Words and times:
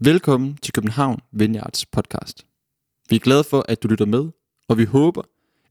Velkommen 0.00 0.56
til 0.56 0.72
København 0.72 1.20
Vineyards 1.32 1.86
podcast. 1.86 2.46
Vi 3.08 3.16
er 3.16 3.20
glade 3.20 3.44
for, 3.44 3.64
at 3.68 3.82
du 3.82 3.88
lytter 3.88 4.06
med, 4.06 4.32
og 4.68 4.78
vi 4.78 4.84
håber, 4.84 5.22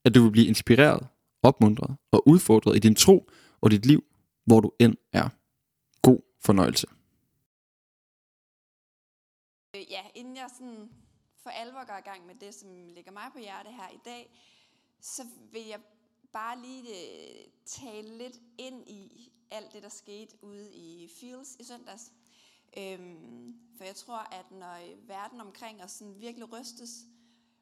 at 0.04 0.16
du 0.16 0.24
vil 0.24 0.32
blive 0.32 0.48
inspireret, 0.48 1.08
opmuntret 1.42 1.98
og 2.12 2.28
udfordret 2.28 2.76
i 2.76 2.80
din 2.80 2.96
tro 2.96 3.30
og 3.62 3.72
dit 3.72 3.86
liv, 3.86 4.04
hvor 4.46 4.60
du 4.60 4.72
end 4.80 4.96
er. 5.14 5.30
God 6.02 6.20
fornøjelse. 6.46 6.88
Øh, 9.76 9.92
Ja, 9.92 10.02
inden 10.16 10.36
jeg 10.36 10.50
sådan 10.58 10.90
for 11.44 11.50
alvor 11.50 11.86
går 11.88 11.98
i 11.98 12.10
gang 12.10 12.26
med 12.26 12.36
det, 12.36 12.54
som 12.54 12.70
ligger 12.96 13.12
mig 13.12 13.28
på 13.34 13.40
hjerte 13.40 13.70
her 13.70 13.90
i 13.94 14.00
dag, 14.06 14.34
så 15.02 15.24
vil 15.52 15.66
jeg 15.70 15.80
bare 16.34 16.62
lige 16.62 16.90
øh, 16.90 17.46
tale 17.66 18.18
lidt 18.18 18.38
ind 18.58 18.90
i 18.90 19.32
alt 19.52 19.74
det, 19.74 19.84
der 19.84 19.90
skete 19.90 20.36
ude 20.42 20.74
i 20.74 21.10
Fields 21.20 21.56
i 21.60 21.64
søndags. 21.64 22.12
Øhm, 22.78 23.60
for 23.78 23.84
jeg 23.84 23.96
tror, 23.96 24.18
at 24.18 24.52
når 24.52 24.74
øh, 24.74 25.08
verden 25.08 25.42
omkring 25.42 25.84
os 25.84 25.92
sådan 25.92 26.22
virkelig 26.22 26.52
rystes, 26.52 27.06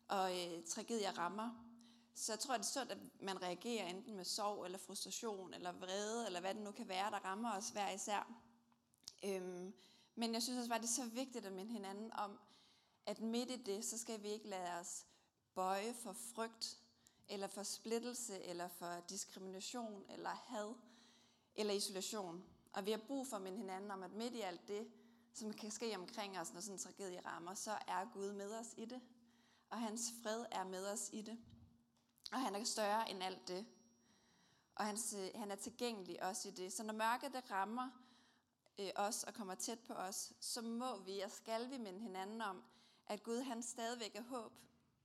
og 0.08 0.32
øh, 0.32 0.64
tragedier 0.64 1.18
rammer, 1.18 1.68
så 2.16 2.36
tror 2.36 2.54
jeg, 2.54 2.60
det 2.60 2.66
er 2.66 2.72
sundt, 2.72 2.92
at 2.92 2.98
man 3.22 3.42
reagerer 3.42 3.86
enten 3.86 4.16
med 4.16 4.26
sorg, 4.26 4.66
eller 4.66 4.78
frustration, 4.78 5.54
eller 5.54 5.72
vrede, 5.72 6.26
eller 6.26 6.40
hvad 6.40 6.54
det 6.54 6.64
nu 6.64 6.72
kan 6.72 6.88
være, 6.88 7.12
der 7.12 7.26
rammer 7.26 7.58
os 7.58 7.70
hver 7.70 7.90
især. 7.90 8.34
Øhm, 9.26 9.74
men 10.16 10.34
jeg 10.34 10.44
synes 10.44 10.58
også 10.58 10.70
bare, 10.70 10.80
det 10.80 10.88
er 10.88 11.04
så 11.04 11.06
vigtigt 11.06 11.46
at 11.46 11.54
minde 11.54 11.72
hinanden 11.72 12.14
om, 12.14 12.40
at 13.06 13.22
midt 13.22 13.52
i 13.52 13.64
det, 13.64 13.86
så 13.86 13.98
skal 13.98 14.24
vi 14.24 14.28
ikke 14.28 14.48
lade 14.48 14.80
os 14.80 15.06
bøje 15.56 15.94
for 15.94 16.14
frygt, 16.14 16.78
eller 17.30 17.48
for 17.48 17.64
splittelse, 17.64 18.44
eller 18.44 18.68
for 18.68 19.04
diskrimination, 19.10 20.04
eller 20.10 20.30
had, 20.30 20.74
eller 21.56 21.74
isolation. 21.74 22.44
Og 22.74 22.86
vi 22.86 22.92
har 22.92 23.02
brug 23.08 23.28
for 23.28 23.36
at 23.36 23.42
minde 23.42 23.58
hinanden 23.58 23.92
om, 23.92 24.04
at 24.04 24.14
midt 24.14 24.34
i 24.34 24.42
alt 24.42 24.68
det, 24.68 24.88
som 25.34 25.54
kan 25.54 25.72
ske 25.72 25.96
omkring 25.98 26.40
os, 26.40 26.54
når 26.54 26.62
sådan 26.62 26.76
en 26.76 26.80
tragedie 26.80 27.22
rammer, 27.26 27.54
så 27.54 27.72
er 27.72 28.14
Gud 28.14 28.34
med 28.34 28.54
os 28.60 28.74
i 28.78 28.86
det. 28.86 29.02
Og 29.70 29.78
hans 29.78 30.14
fred 30.24 30.46
er 30.52 30.64
med 30.64 30.88
os 30.88 31.10
i 31.14 31.22
det. 31.22 31.40
Og 32.32 32.42
han 32.42 32.56
er 32.56 32.64
større 32.64 33.10
end 33.10 33.24
alt 33.24 33.48
det. 33.48 33.66
Og 34.76 34.86
hans, 34.86 35.14
øh, 35.14 35.30
han 35.36 35.52
er 35.52 35.56
tilgængelig 35.56 36.24
også 36.24 36.48
i 36.48 36.52
det. 36.52 36.74
Så 36.74 36.84
når 36.84 36.94
mørket 36.94 37.34
det 37.34 37.52
rammer 37.52 37.90
øh, 38.80 38.90
os 38.96 39.24
og 39.24 39.34
kommer 39.34 39.56
tæt 39.56 39.80
på 39.80 39.94
os, 39.94 40.34
så 40.40 40.62
må 40.62 40.98
vi 40.98 41.20
og 41.20 41.32
skal 41.32 41.70
vi 41.70 41.78
minde 41.78 42.00
hinanden 42.00 42.42
om, 42.42 42.64
at 43.08 43.24
Gud 43.24 43.42
han 43.42 43.64
stadigvæk 43.64 44.16
er 44.16 44.24
håb. 44.24 44.54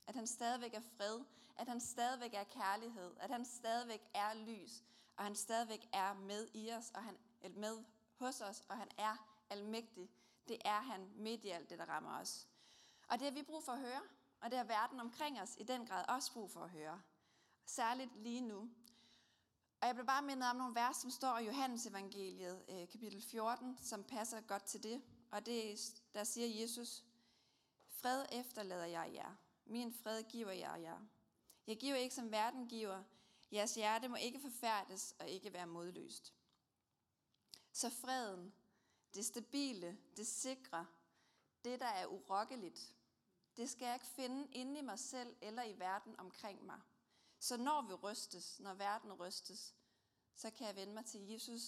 At 0.07 0.15
han 0.15 0.27
stadigvæk 0.27 0.75
er 0.75 0.81
fred. 0.97 1.21
At 1.57 1.69
han 1.69 1.81
stadigvæk 1.81 2.35
er 2.35 2.45
kærlighed. 2.45 3.11
At 3.21 3.31
han 3.31 3.45
stadigvæk 3.45 4.03
er 4.15 4.35
lys. 4.35 4.83
Og 5.17 5.25
han 5.25 5.35
stadigvæk 5.35 5.89
er 5.93 6.15
med 6.15 6.49
i 6.55 6.71
os, 6.71 6.91
og 6.95 7.05
han 7.05 7.19
er 7.43 7.49
med 7.49 7.85
hos 8.17 8.41
os, 8.41 8.63
og 8.69 8.77
han 8.77 8.89
er 8.99 9.36
almægtig. 9.51 10.11
Det 10.49 10.59
er 10.65 10.81
han 10.81 11.11
midt 11.17 11.45
i 11.45 11.49
alt 11.49 11.71
det, 11.71 11.79
der 11.79 11.89
rammer 11.89 12.19
os. 12.21 12.49
Og 13.09 13.19
det 13.19 13.27
har 13.27 13.35
vi 13.35 13.43
brug 13.43 13.65
for 13.65 13.73
at 13.73 13.81
høre, 13.81 14.03
og 14.41 14.51
det 14.51 14.59
har 14.59 14.65
verden 14.65 15.01
omkring 15.01 15.41
os 15.41 15.57
i 15.61 15.63
den 15.63 15.87
grad 15.87 16.05
også 16.09 16.33
brug 16.33 16.51
for 16.51 16.61
at 16.61 16.71
høre. 16.71 17.03
Særligt 17.65 18.17
lige 18.17 18.41
nu. 18.41 18.71
Og 19.81 19.87
jeg 19.87 19.95
bliver 19.95 20.07
bare 20.07 20.23
mindet 20.23 20.51
om 20.51 20.57
nogle 20.57 20.75
vers, 20.75 20.97
som 20.97 21.11
står 21.11 21.39
i 21.39 21.47
Johannes 21.47 21.87
evangeliet, 21.87 22.65
øh, 22.69 22.89
kapitel 22.89 23.23
14, 23.23 23.79
som 23.79 24.05
passer 24.05 24.41
godt 24.41 24.65
til 24.65 24.83
det. 24.83 25.03
Og 25.31 25.47
det 25.47 25.73
er, 25.73 25.77
der 26.15 26.25
siger 26.25 26.61
Jesus, 26.63 27.05
Fred 27.89 28.25
efterlader 28.33 28.85
jeg 28.85 29.11
jer. 29.15 29.37
Min 29.65 29.93
fred 29.93 30.23
giver 30.23 30.53
jeg 30.53 30.79
jer. 30.83 30.99
Jeg 31.67 31.77
giver 31.77 31.97
ikke 31.97 32.15
som 32.15 32.31
verden 32.31 32.69
giver. 32.69 33.03
Jeres 33.53 33.75
hjerte 33.75 34.09
må 34.09 34.17
ikke 34.17 34.41
forfærdes 34.41 35.15
og 35.19 35.29
ikke 35.29 35.53
være 35.53 35.67
modløst. 35.67 36.35
Så 37.73 37.91
freden, 37.91 38.53
det 39.15 39.27
stabile, 39.27 39.99
det 40.17 40.27
sikre, 40.27 40.87
det 41.65 41.81
der 41.81 41.87
er 41.87 42.07
urokkeligt, 42.07 42.95
det 43.57 43.71
skal 43.71 43.87
jeg 43.87 43.95
ikke 43.95 44.07
finde 44.07 44.49
inde 44.53 44.79
i 44.79 44.83
mig 44.83 44.99
selv 44.99 45.37
eller 45.41 45.63
i 45.63 45.79
verden 45.79 46.21
omkring 46.21 46.67
mig. 46.67 46.81
Så 47.39 47.57
når 47.57 47.83
vi 47.83 47.95
rystes, 47.95 48.61
når 48.61 48.75
verden 48.75 49.13
rystes, 49.13 49.75
så 50.35 50.51
kan 50.51 50.67
jeg 50.67 50.77
vende 50.77 50.95
mig 50.95 51.05
til 51.07 51.21
Jesus 51.21 51.63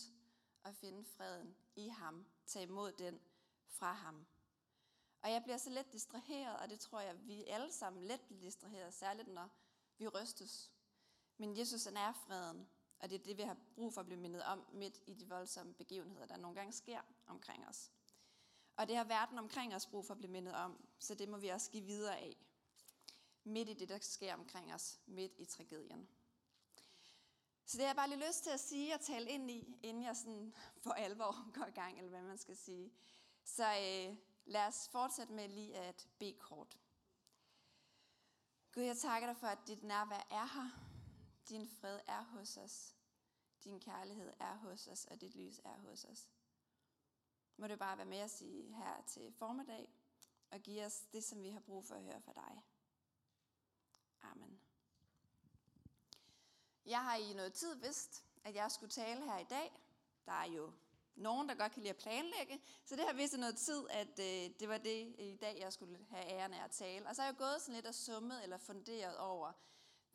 og 0.63 0.75
finde 0.75 1.05
freden 1.05 1.57
i 1.77 1.89
ham. 1.89 2.27
Tage 2.47 2.67
imod 2.67 2.93
den 2.93 3.21
fra 3.69 3.93
ham. 3.93 4.27
Og 5.23 5.31
jeg 5.31 5.43
bliver 5.43 5.57
så 5.57 5.71
let 5.71 5.93
distraheret, 5.93 6.57
og 6.57 6.71
det 6.71 6.81
tror 6.81 7.01
jeg, 7.01 7.27
vi 7.27 7.45
alle 7.45 7.73
sammen 7.73 8.03
let 8.03 8.21
bliver 8.21 8.41
distraheret, 8.41 8.95
særligt 8.95 9.29
når 9.29 9.49
vi 9.99 10.09
rystes. 10.09 10.71
Men 11.37 11.59
Jesus 11.59 11.85
han 11.85 11.97
er 11.97 12.13
freden, 12.13 12.69
og 13.01 13.11
det 13.11 13.21
er 13.21 13.25
det, 13.25 13.37
vi 13.37 13.43
har 13.43 13.57
brug 13.75 13.95
for 13.95 14.01
at 14.01 14.07
blive 14.07 14.21
mindet 14.21 14.43
om 14.43 14.67
midt 14.73 15.01
i 15.07 15.15
de 15.15 15.29
voldsomme 15.29 15.75
begivenheder, 15.75 16.27
der 16.27 16.37
nogle 16.37 16.57
gange 16.57 16.73
sker 16.73 17.01
omkring 17.27 17.69
os. 17.69 17.91
Og 18.77 18.89
det 18.89 18.97
har 18.97 19.05
verden 19.05 19.39
omkring 19.39 19.75
os 19.75 19.87
brug 19.87 20.07
for 20.07 20.15
at 20.15 20.19
blive 20.19 20.33
mindet 20.33 20.55
om, 20.55 20.85
så 20.99 21.15
det 21.15 21.29
må 21.29 21.37
vi 21.37 21.49
også 21.49 21.71
give 21.71 21.85
videre 21.85 22.19
af. 22.19 22.37
Midt 23.45 23.69
i 23.69 23.75
det, 23.75 23.89
der 23.89 23.99
sker 23.99 24.35
omkring 24.35 24.75
os, 24.75 25.01
midt 25.07 25.33
i 25.39 25.45
tragedien. 25.45 26.09
Så 27.65 27.77
det 27.77 27.85
har 27.85 27.89
jeg 27.89 27.97
bare 27.97 28.09
lige 28.09 28.27
lyst 28.29 28.43
til 28.43 28.51
at 28.51 28.61
sige 28.61 28.95
og 28.95 29.01
tale 29.01 29.31
ind 29.31 29.51
i, 29.51 29.79
inden 29.83 30.03
jeg 30.03 30.17
sådan 30.17 30.55
for 30.79 30.91
alvor 30.91 31.37
går 31.55 31.67
i 31.67 31.71
gang, 31.71 31.99
eller 31.99 32.11
hvad 32.11 32.23
man 32.23 32.39
skal 32.39 32.57
sige. 32.57 32.93
Så 33.45 33.65
øh, 33.65 34.17
lad 34.45 34.67
os 34.67 34.89
fortsætte 34.89 35.33
med 35.33 35.49
lige 35.49 35.77
at 35.77 36.09
bede 36.19 36.33
kort. 36.39 36.79
Gud, 38.75 38.83
jeg 38.83 38.97
takker 38.97 39.29
dig 39.29 39.37
for, 39.37 39.47
at 39.47 39.59
dit 39.67 39.83
nærvær 39.83 40.27
er 40.31 40.55
her. 40.55 40.88
Din 41.49 41.69
fred 41.69 42.01
er 42.07 42.23
hos 42.23 42.57
os. 42.57 42.95
Din 43.65 43.81
kærlighed 43.81 44.33
er 44.41 44.55
hos 44.55 44.87
os, 44.87 45.05
og 45.05 45.21
dit 45.21 45.35
lys 45.35 45.61
er 45.65 45.77
hos 45.77 46.05
os. 46.05 46.31
Må 47.57 47.67
du 47.67 47.77
bare 47.77 47.97
være 47.97 48.07
med 48.07 48.19
at 48.19 48.31
sige 48.31 48.75
her 48.75 49.03
til 49.07 49.33
formiddag, 49.33 49.89
og 50.51 50.61
give 50.61 50.85
os 50.85 51.01
det, 51.13 51.25
som 51.25 51.43
vi 51.43 51.51
har 51.51 51.61
brug 51.61 51.85
for 51.85 51.95
at 51.95 52.03
høre 52.03 52.21
fra 52.21 52.33
dig. 52.33 52.63
Amen. 54.23 54.61
Jeg 56.87 57.05
har 57.05 57.17
i 57.17 57.33
noget 57.33 57.53
tid 57.53 57.75
vidst, 57.75 58.25
at 58.45 58.55
jeg 58.55 58.71
skulle 58.71 58.91
tale 58.91 59.25
her 59.25 59.39
i 59.39 59.45
dag. 59.45 59.83
Der 60.27 60.33
er 60.33 60.45
jo 60.47 60.73
nogen, 61.15 61.49
der 61.49 61.55
godt 61.55 61.73
kan 61.73 61.83
lide 61.83 61.91
at 61.91 61.97
planlægge, 61.97 62.61
så 62.85 62.97
det 62.97 63.05
har 63.07 63.13
vist 63.13 63.39
noget 63.39 63.57
tid, 63.57 63.89
at 63.91 64.19
øh, 64.19 64.61
det 64.61 64.69
var 64.69 64.79
det 64.79 65.15
i 65.19 65.37
dag, 65.41 65.59
jeg 65.61 65.73
skulle 65.73 66.07
have 66.11 66.27
æren 66.27 66.55
af 66.55 66.65
at 66.65 66.71
tale. 66.71 67.09
Og 67.09 67.17
så 67.17 67.23
har 67.23 67.29
jeg 67.29 67.37
gået 67.37 67.63
sådan 67.63 67.75
lidt 67.75 67.87
og 67.87 67.95
summet 67.95 68.43
eller 68.43 68.59
funderet 68.59 69.19
over, 69.19 69.53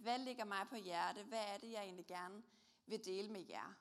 hvad 0.04 0.20
ligger 0.20 0.46
mig 0.46 0.68
på 0.70 0.76
hjerte? 0.76 1.24
Hvad 1.24 1.46
er 1.54 1.58
det, 1.58 1.72
jeg 1.72 1.84
egentlig 1.84 2.06
gerne 2.06 2.44
vil 2.86 3.06
dele 3.06 3.30
med 3.30 3.46
jer? 3.50 3.74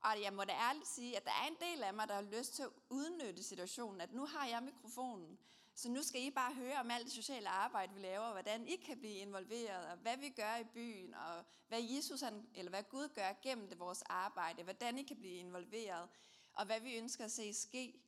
Og 0.00 0.22
jeg 0.22 0.32
må 0.32 0.44
da 0.44 0.52
ærligt 0.52 0.88
sige, 0.88 1.16
at 1.16 1.24
der 1.24 1.30
er 1.30 1.46
en 1.46 1.56
del 1.60 1.82
af 1.82 1.94
mig, 1.94 2.08
der 2.08 2.14
har 2.14 2.22
lyst 2.22 2.54
til 2.54 2.62
at 2.62 2.70
udnytte 2.90 3.42
situationen, 3.42 4.00
at 4.00 4.12
nu 4.12 4.26
har 4.26 4.46
jeg 4.46 4.62
mikrofonen, 4.62 5.38
så 5.74 5.88
nu 5.88 6.02
skal 6.02 6.22
I 6.22 6.30
bare 6.30 6.54
høre 6.54 6.80
om 6.80 6.90
alt 6.90 7.04
det 7.04 7.12
sociale 7.12 7.48
arbejde, 7.48 7.94
vi 7.94 8.00
laver, 8.00 8.24
og 8.24 8.32
hvordan 8.32 8.66
I 8.66 8.76
kan 8.76 8.98
blive 8.98 9.14
involveret, 9.14 9.86
og 9.86 9.96
hvad 9.96 10.16
vi 10.16 10.28
gør 10.28 10.56
i 10.56 10.64
byen, 10.64 11.14
og 11.14 11.44
hvad 11.68 11.82
Jesus, 11.82 12.20
han, 12.20 12.46
eller 12.54 12.70
hvad 12.70 12.82
Gud 12.82 13.08
gør 13.08 13.40
gennem 13.42 13.68
det 13.68 13.78
vores 13.78 14.02
arbejde, 14.02 14.62
hvordan 14.62 14.98
I 14.98 15.02
kan 15.02 15.16
blive 15.16 15.34
involveret, 15.34 16.08
og 16.52 16.66
hvad 16.66 16.80
vi 16.80 16.96
ønsker 16.96 17.24
at 17.24 17.32
se 17.32 17.54
ske. 17.54 18.00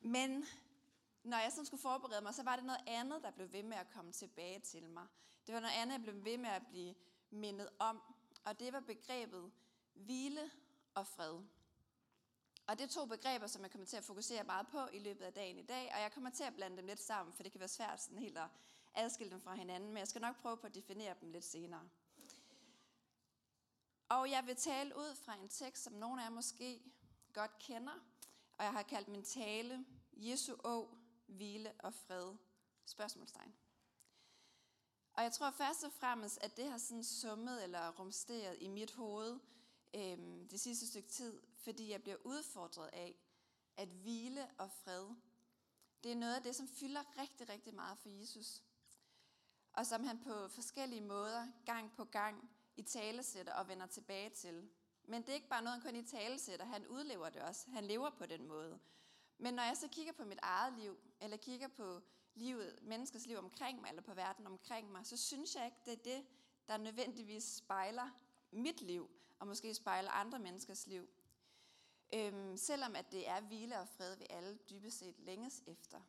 Men 0.00 0.44
når 1.24 1.38
jeg 1.38 1.52
sådan 1.52 1.66
skulle 1.66 1.80
forberede 1.80 2.20
mig, 2.20 2.34
så 2.34 2.42
var 2.42 2.56
det 2.56 2.64
noget 2.64 2.80
andet, 2.86 3.22
der 3.22 3.30
blev 3.30 3.52
ved 3.52 3.62
med 3.62 3.76
at 3.76 3.90
komme 3.90 4.12
tilbage 4.12 4.60
til 4.60 4.88
mig. 4.88 5.06
Det 5.46 5.54
var 5.54 5.60
noget 5.60 5.74
andet, 5.74 5.92
jeg 5.92 6.02
blev 6.02 6.24
ved 6.24 6.38
med 6.38 6.50
at 6.50 6.66
blive 6.66 6.94
mindet 7.30 7.68
om, 7.78 8.02
og 8.44 8.60
det 8.60 8.72
var 8.72 8.80
begrebet 8.80 9.52
hvile 9.94 10.50
og 10.94 11.06
fred. 11.06 11.40
Og 12.66 12.78
det 12.78 12.84
er 12.84 12.88
to 12.88 13.06
begreber, 13.06 13.46
som 13.46 13.62
jeg 13.62 13.70
kommer 13.70 13.86
til 13.86 13.96
at 13.96 14.04
fokusere 14.04 14.44
meget 14.44 14.66
på 14.66 14.86
i 14.92 14.98
løbet 14.98 15.24
af 15.24 15.32
dagen 15.32 15.58
i 15.58 15.62
dag, 15.62 15.92
og 15.94 16.00
jeg 16.00 16.12
kommer 16.12 16.30
til 16.30 16.44
at 16.44 16.54
blande 16.54 16.76
dem 16.76 16.86
lidt 16.86 17.00
sammen, 17.00 17.32
for 17.32 17.42
det 17.42 17.52
kan 17.52 17.58
være 17.58 17.68
svært 17.68 18.02
sådan 18.02 18.18
helt 18.18 18.38
at 18.38 18.48
adskille 18.94 19.30
dem 19.30 19.40
fra 19.40 19.54
hinanden, 19.54 19.88
men 19.88 19.98
jeg 19.98 20.08
skal 20.08 20.20
nok 20.20 20.40
prøve 20.42 20.56
på 20.56 20.66
at 20.66 20.74
definere 20.74 21.14
dem 21.20 21.30
lidt 21.30 21.44
senere. 21.44 21.88
Og 24.08 24.30
jeg 24.30 24.46
vil 24.46 24.56
tale 24.56 24.96
ud 24.96 25.16
fra 25.16 25.34
en 25.34 25.48
tekst, 25.48 25.82
som 25.82 25.92
nogle 25.92 26.22
af 26.22 26.24
jer 26.24 26.30
måske 26.30 26.82
godt 27.32 27.58
kender, 27.58 27.92
og 28.58 28.64
jeg 28.64 28.72
har 28.72 28.82
kaldt 28.82 29.08
min 29.08 29.22
tale 29.22 29.84
Jesu 30.12 30.54
å, 30.64 30.88
hvile 31.32 31.72
og 31.78 31.94
fred? 31.94 32.34
Spørgsmålstegn. 32.84 33.54
Og 35.12 35.22
jeg 35.22 35.32
tror 35.32 35.50
først 35.50 35.84
og 35.84 35.92
fremmest, 35.92 36.38
at 36.42 36.56
det 36.56 36.70
har 36.70 36.78
sådan 36.78 37.04
summet 37.04 37.64
eller 37.64 37.90
rumsteret 37.98 38.56
i 38.60 38.68
mit 38.68 38.92
hoved 38.92 39.40
øh, 39.94 40.18
det 40.50 40.60
sidste 40.60 40.86
stykke 40.86 41.08
tid, 41.08 41.42
fordi 41.54 41.90
jeg 41.90 42.02
bliver 42.02 42.16
udfordret 42.24 42.90
af, 42.92 43.14
at 43.76 43.88
hvile 43.88 44.50
og 44.58 44.70
fred, 44.70 45.08
det 46.04 46.12
er 46.12 46.16
noget 46.16 46.34
af 46.34 46.42
det, 46.42 46.56
som 46.56 46.68
fylder 46.68 47.18
rigtig, 47.18 47.48
rigtig 47.48 47.74
meget 47.74 47.98
for 47.98 48.08
Jesus. 48.08 48.62
Og 49.72 49.86
som 49.86 50.04
han 50.04 50.22
på 50.22 50.48
forskellige 50.48 51.00
måder, 51.00 51.48
gang 51.66 51.92
på 51.96 52.04
gang, 52.04 52.50
i 52.76 52.82
talesætter 52.82 53.52
og 53.52 53.68
vender 53.68 53.86
tilbage 53.86 54.30
til. 54.30 54.70
Men 55.04 55.22
det 55.22 55.28
er 55.28 55.34
ikke 55.34 55.48
bare 55.48 55.62
noget, 55.62 55.82
han 55.82 55.92
kun 55.92 56.00
i 56.00 56.06
talesætter, 56.06 56.66
han 56.66 56.86
udlever 56.86 57.30
det 57.30 57.42
også. 57.42 57.70
Han 57.70 57.84
lever 57.84 58.10
på 58.10 58.26
den 58.26 58.46
måde. 58.46 58.80
Men 59.38 59.54
når 59.54 59.62
jeg 59.62 59.76
så 59.76 59.88
kigger 59.88 60.12
på 60.12 60.24
mit 60.24 60.38
eget 60.42 60.72
liv, 60.72 60.98
eller 61.20 61.36
kigger 61.36 61.68
på 61.68 62.00
livet, 62.34 62.78
menneskets 62.82 63.26
liv 63.26 63.38
omkring 63.38 63.80
mig, 63.80 63.88
eller 63.88 64.02
på 64.02 64.14
verden 64.14 64.46
omkring 64.46 64.92
mig, 64.92 65.06
så 65.06 65.16
synes 65.16 65.54
jeg 65.54 65.64
ikke, 65.64 65.78
det 65.84 65.92
er 65.92 66.16
det, 66.16 66.26
der 66.68 66.76
nødvendigvis 66.76 67.44
spejler 67.44 68.10
mit 68.50 68.80
liv, 68.80 69.10
og 69.38 69.46
måske 69.46 69.74
spejler 69.74 70.10
andre 70.10 70.38
menneskers 70.38 70.86
liv. 70.86 71.08
Øhm, 72.14 72.56
selvom 72.56 72.96
at 72.96 73.12
det 73.12 73.28
er 73.28 73.40
hvile 73.40 73.78
og 73.78 73.88
fred, 73.88 74.16
vi 74.16 74.26
alle 74.30 74.58
dybest 74.70 74.98
set 74.98 75.18
længes 75.18 75.62
efter. 75.66 76.00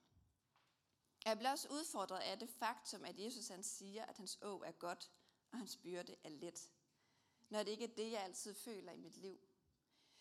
Jeg 1.26 1.38
bliver 1.38 1.52
også 1.52 1.68
udfordret 1.72 2.20
af 2.20 2.40
det 2.40 2.50
faktum, 2.50 3.06
at 3.06 3.20
Jesus 3.20 3.48
han 3.48 3.64
siger, 3.64 4.06
at 4.06 4.18
hans 4.18 4.40
å 4.42 4.62
er 4.66 4.72
godt, 4.72 5.12
og 5.52 5.58
hans 5.58 5.78
byrde 5.78 6.16
er 6.24 6.30
let. 6.30 6.70
Når 7.50 7.64
det 7.64 7.72
ikke 7.72 7.84
er 7.84 7.96
det, 7.96 8.12
jeg 8.12 8.24
altid 8.24 8.54
føler 8.54 8.92
i 8.92 8.98
mit 8.98 9.18
liv. 9.18 9.40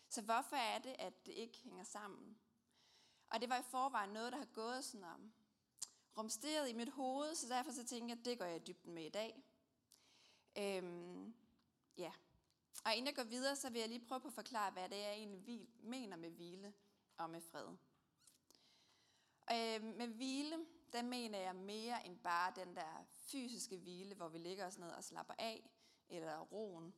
Så 0.09 0.21
hvorfor 0.21 0.55
er 0.55 0.79
det, 0.79 0.95
at 0.99 1.25
det 1.25 1.31
ikke 1.31 1.57
hænger 1.57 1.83
sammen? 1.83 2.37
Og 3.33 3.41
det 3.41 3.49
var 3.49 3.59
i 3.59 3.63
forvejen 3.63 4.09
noget, 4.09 4.31
der 4.31 4.37
har 4.37 4.45
gået 4.53 4.85
sådan 4.85 5.03
om 5.03 5.33
rumsteret 6.17 6.69
i 6.69 6.73
mit 6.73 6.89
hoved, 6.89 7.35
så 7.35 7.47
derfor 7.47 7.71
så 7.71 7.85
tænker 7.85 8.07
jeg, 8.07 8.19
at 8.19 8.25
det 8.25 8.37
går 8.37 8.45
jeg 8.45 8.55
i 8.55 8.63
dybden 8.67 8.93
med 8.93 9.05
i 9.05 9.09
dag. 9.09 9.43
Øhm, 10.57 11.33
ja. 11.97 12.11
Og 12.85 12.93
inden 12.93 13.07
jeg 13.07 13.15
går 13.15 13.23
videre, 13.23 13.55
så 13.55 13.69
vil 13.69 13.79
jeg 13.79 13.89
lige 13.89 14.05
prøve 14.05 14.21
på 14.21 14.27
at 14.27 14.33
forklare, 14.33 14.71
hvad 14.71 14.89
det 14.89 14.97
er, 14.97 15.07
jeg 15.07 15.13
egentlig 15.13 15.67
mener 15.79 16.17
med 16.17 16.29
hvile 16.29 16.73
og 17.17 17.29
med 17.29 17.41
fred. 17.41 17.67
Øhm, 19.51 19.97
med 19.97 20.07
hvile, 20.07 20.65
der 20.93 21.01
mener 21.01 21.39
jeg 21.39 21.55
mere 21.55 22.05
end 22.05 22.19
bare 22.19 22.53
den 22.55 22.75
der 22.75 23.05
fysiske 23.11 23.77
hvile, 23.77 24.15
hvor 24.15 24.29
vi 24.29 24.37
ligger 24.37 24.67
os 24.67 24.77
ned 24.77 24.89
og 24.89 25.03
slapper 25.03 25.33
af, 25.37 25.69
eller 26.09 26.39
roen. 26.39 26.93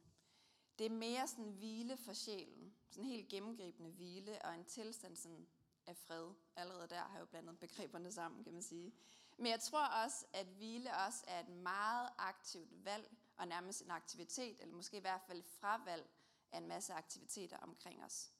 Det 0.80 0.86
er 0.86 0.90
mere 0.90 1.28
sådan 1.28 1.52
hvile 1.52 1.98
for 1.98 2.14
sjælen. 2.14 2.76
Sådan 2.90 3.04
en 3.04 3.10
helt 3.10 3.30
gennemgribende 3.30 3.92
hvile 3.92 4.46
og 4.46 4.56
en 4.56 4.66
tilstand 4.66 5.16
sådan 5.16 5.48
af 5.88 5.98
fred. 5.98 6.34
Allerede 6.56 6.88
der 6.88 7.00
har 7.00 7.14
jeg 7.14 7.20
jo 7.20 7.26
blandet 7.26 7.60
begreberne 7.60 8.12
sammen, 8.12 8.44
kan 8.44 8.54
man 8.54 8.62
sige. 8.62 8.94
Men 9.38 9.48
jeg 9.48 9.60
tror 9.60 9.86
også, 9.86 10.26
at 10.34 10.46
hvile 10.46 10.96
også 10.96 11.24
er 11.28 11.40
et 11.40 11.50
meget 11.50 12.10
aktivt 12.18 12.86
valg, 12.86 13.18
og 13.38 13.48
nærmest 13.48 13.82
en 13.82 13.92
aktivitet, 13.92 14.62
eller 14.62 14.76
måske 14.76 14.98
i 14.98 15.00
hvert 15.00 15.22
fald 15.28 15.44
fravalg 15.44 16.10
af 16.52 16.58
en 16.58 16.68
masse 16.68 16.94
aktiviteter 16.94 17.58
omkring 17.58 18.04
os. 18.04 18.32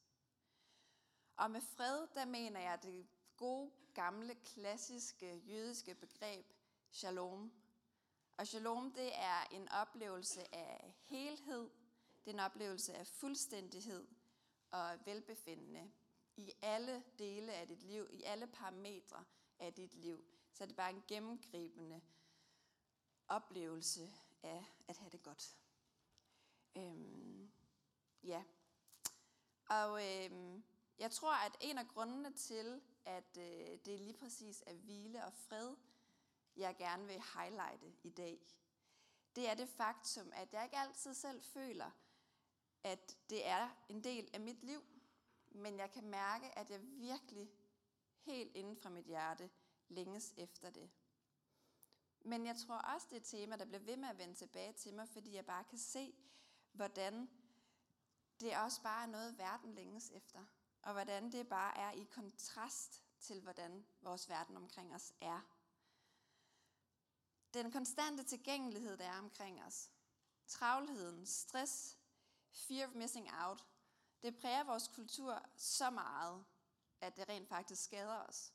Og 1.38 1.52
med 1.52 1.62
fred, 1.62 2.08
der 2.14 2.26
mener 2.26 2.60
jeg 2.60 2.84
det 2.84 3.08
gode, 3.38 3.72
gamle, 3.94 4.36
klassiske 4.36 5.38
jødiske 5.38 5.96
begreb 5.96 6.54
shalom. 6.92 7.52
Og 8.38 8.48
shalom, 8.48 8.94
det 8.94 9.12
er 9.16 9.44
en 9.52 9.70
oplevelse 9.70 10.56
af 10.56 10.96
helhed, 11.02 11.70
det 12.26 12.32
er 12.32 12.34
en 12.34 12.40
oplevelse 12.40 12.94
af 12.94 13.08
fuldstændighed 13.08 14.08
og 14.72 15.06
velbefindende 15.06 15.92
i 16.38 16.52
alle 16.62 17.04
dele 17.20 17.54
af 17.54 17.68
dit 17.68 17.84
liv, 17.84 18.08
i 18.12 18.24
alle 18.24 18.48
parametre 18.48 19.26
af 19.60 19.74
dit 19.74 19.94
liv. 19.94 20.26
Så 20.52 20.64
er 20.64 20.68
det 20.68 20.76
bare 20.76 20.90
en 20.90 21.04
gennemgribende 21.08 22.02
oplevelse 23.28 24.14
af 24.44 24.66
at 24.88 24.98
have 24.98 25.10
det 25.10 25.24
godt. 25.24 25.58
Øhm, 26.76 27.52
ja. 28.24 28.44
Og 29.70 30.06
øhm, 30.06 30.64
jeg 31.00 31.12
tror, 31.12 31.34
at 31.34 31.58
en 31.62 31.78
af 31.78 31.88
grundene 31.88 32.34
til, 32.34 32.82
at 33.06 33.38
øh, 33.38 33.78
det 33.86 34.00
lige 34.00 34.14
præcis 34.14 34.64
er 34.68 34.74
hvile 34.74 35.26
og 35.26 35.34
fred, 35.34 35.76
jeg 36.56 36.76
gerne 36.78 37.08
vil 37.08 37.22
highlighte 37.36 37.94
i 38.04 38.10
dag, 38.10 38.48
det 39.36 39.50
er 39.50 39.54
det 39.54 39.70
faktum, 39.70 40.32
at 40.34 40.54
jeg 40.54 40.64
ikke 40.64 40.78
altid 40.78 41.14
selv 41.14 41.44
føler, 41.44 41.92
at 42.84 43.18
det 43.30 43.48
er 43.48 43.70
en 43.90 44.04
del 44.04 44.30
af 44.34 44.40
mit 44.40 44.64
liv, 44.64 44.84
men 45.56 45.78
jeg 45.78 45.92
kan 45.92 46.04
mærke, 46.10 46.58
at 46.58 46.70
jeg 46.70 46.82
virkelig 46.82 47.50
helt 48.20 48.56
inden 48.56 48.78
fra 48.78 48.90
mit 48.90 49.06
hjerte 49.06 49.50
længes 49.88 50.34
efter 50.38 50.70
det. 50.70 50.92
Men 52.22 52.46
jeg 52.46 52.56
tror 52.58 52.78
også, 52.78 53.08
det 53.10 53.16
er 53.16 53.20
et 53.20 53.26
tema, 53.26 53.56
der 53.56 53.66
bliver 53.66 53.80
ved 53.80 53.98
med 53.98 54.10
at 54.10 54.18
vende 54.18 54.36
tilbage 54.36 54.74
til 54.74 54.94
mig, 54.94 55.10
fordi 55.10 55.36
jeg 55.36 55.46
bare 55.46 55.64
kan 55.64 55.78
se, 55.78 56.16
hvordan 56.72 57.30
det 58.40 58.58
også 58.58 58.82
bare 58.82 59.04
er 59.04 59.08
noget, 59.08 59.38
verden 59.38 59.74
længes 59.74 60.12
efter. 60.12 60.46
Og 60.82 60.94
hvordan 60.94 61.32
det 61.32 61.48
bare 61.48 61.78
er 61.78 61.92
i 61.92 62.04
kontrast 62.04 63.04
til, 63.20 63.42
hvordan 63.42 63.86
vores 64.02 64.30
verden 64.30 64.58
omkring 64.58 64.96
os 64.96 65.14
er. 65.22 65.42
Den 67.54 67.72
konstante 67.72 68.24
tilgængelighed, 68.24 68.98
der 68.98 69.06
er 69.06 69.20
omkring 69.20 69.64
os. 69.64 69.92
Travlheden, 70.48 71.26
stress, 71.26 71.98
fear 72.52 72.88
of 72.88 72.94
missing 72.94 73.30
out, 73.34 73.66
det 74.22 74.38
præger 74.38 74.64
vores 74.64 74.88
kultur 74.88 75.50
så 75.58 75.90
meget, 75.90 76.46
at 77.02 77.16
det 77.16 77.30
rent 77.30 77.50
faktisk 77.50 77.84
skader 77.84 78.24
os. 78.24 78.54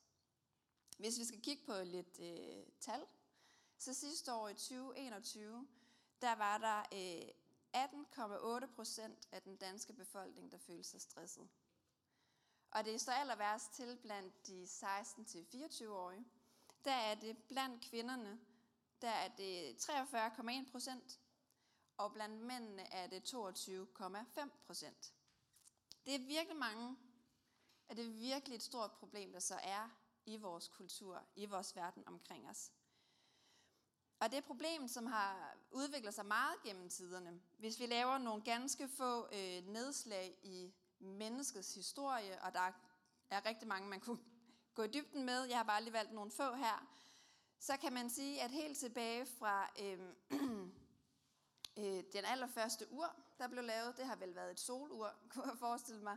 Hvis 0.99 1.19
vi 1.19 1.25
skal 1.25 1.43
kigge 1.43 1.65
på 1.67 1.73
lidt 1.85 2.19
øh, 2.21 2.67
tal, 2.81 3.07
så 3.79 3.95
sidste 3.95 4.35
år 4.35 4.49
i 4.49 4.55
2021, 4.55 5.69
der 6.23 6.33
var 6.35 6.59
der 6.59 6.79
øh, 6.93 7.29
18,8 7.77 8.75
procent 8.75 9.29
af 9.33 9.43
den 9.43 9.57
danske 9.57 9.93
befolkning, 9.93 10.53
der 10.53 10.59
følte 10.59 10.89
sig 10.89 11.01
stresset. 11.01 11.49
Og 12.71 12.85
det 12.85 12.95
er 12.95 12.99
så 12.99 13.13
aller 13.13 13.37
værst 13.37 13.73
til 13.73 13.97
blandt 13.97 14.47
de 14.47 14.65
16-24-årige. 14.65 16.25
Der 16.85 16.93
er 16.93 17.15
det 17.15 17.39
blandt 17.39 17.85
kvinderne, 17.85 18.41
der 19.03 19.11
er 19.11 19.29
det 19.29 19.91
43,1 19.91 20.71
procent, 20.71 21.21
og 21.97 22.13
blandt 22.13 22.41
mændene 22.41 22.93
er 22.93 23.07
det 23.07 23.35
22,5 23.35 24.49
procent. 24.67 25.15
Det 26.07 26.15
er 26.15 26.19
virkelig 26.19 26.57
mange, 26.57 26.97
at 27.89 27.97
det 27.97 28.07
er 28.07 28.11
virkelig 28.11 28.57
et 28.57 28.63
stort 28.63 28.93
problem, 28.93 29.33
der 29.33 29.41
så 29.41 29.55
er 29.63 29.89
i 30.27 30.37
vores 30.37 30.69
kultur, 30.69 31.23
i 31.37 31.47
vores 31.47 31.77
verden 31.77 32.09
omkring 32.09 32.49
os. 32.49 32.73
Og 34.21 34.27
det 34.27 34.35
er 34.35 34.39
et 34.39 34.45
problem, 34.45 34.89
som 34.89 35.07
har 35.07 35.57
udviklet 35.71 36.15
sig 36.15 36.27
meget 36.27 36.63
gennem 36.65 36.89
tiderne. 36.89 37.41
Hvis 37.59 37.81
vi 37.81 37.87
laver 37.87 38.19
nogle 38.19 38.43
ganske 38.43 38.89
få 38.89 39.27
øh, 39.27 39.67
nedslag 39.67 40.39
i 40.43 40.73
menneskets 40.99 41.75
historie, 41.75 42.43
og 42.43 42.55
der 42.55 42.73
er 43.31 43.47
rigtig 43.47 43.69
mange, 43.69 43.89
man 43.89 44.01
kunne 44.01 44.19
gå 44.77 44.83
i 44.83 44.89
dybden 44.89 45.25
med, 45.25 45.45
jeg 45.45 45.57
har 45.57 45.65
bare 45.65 45.83
lige 45.83 45.93
valgt 45.93 46.13
nogle 46.13 46.31
få 46.31 46.55
her, 46.55 46.87
så 47.59 47.77
kan 47.77 47.93
man 47.93 48.11
sige, 48.11 48.43
at 48.43 48.51
helt 48.51 48.79
tilbage 48.79 49.27
fra 49.27 49.71
øh, 49.83 49.99
Øh, 51.79 52.05
den 52.13 52.25
allerførste 52.25 52.93
ur, 52.93 53.17
der 53.39 53.49
blev 53.49 53.65
lavet, 53.65 53.97
det 53.97 54.07
har 54.07 54.17
vel 54.17 54.35
været 54.35 54.51
et 54.51 54.61
solur, 54.61 55.15
kunne 55.31 55.51
jeg 55.51 55.59
forestille 55.59 56.03
mig, 56.03 56.17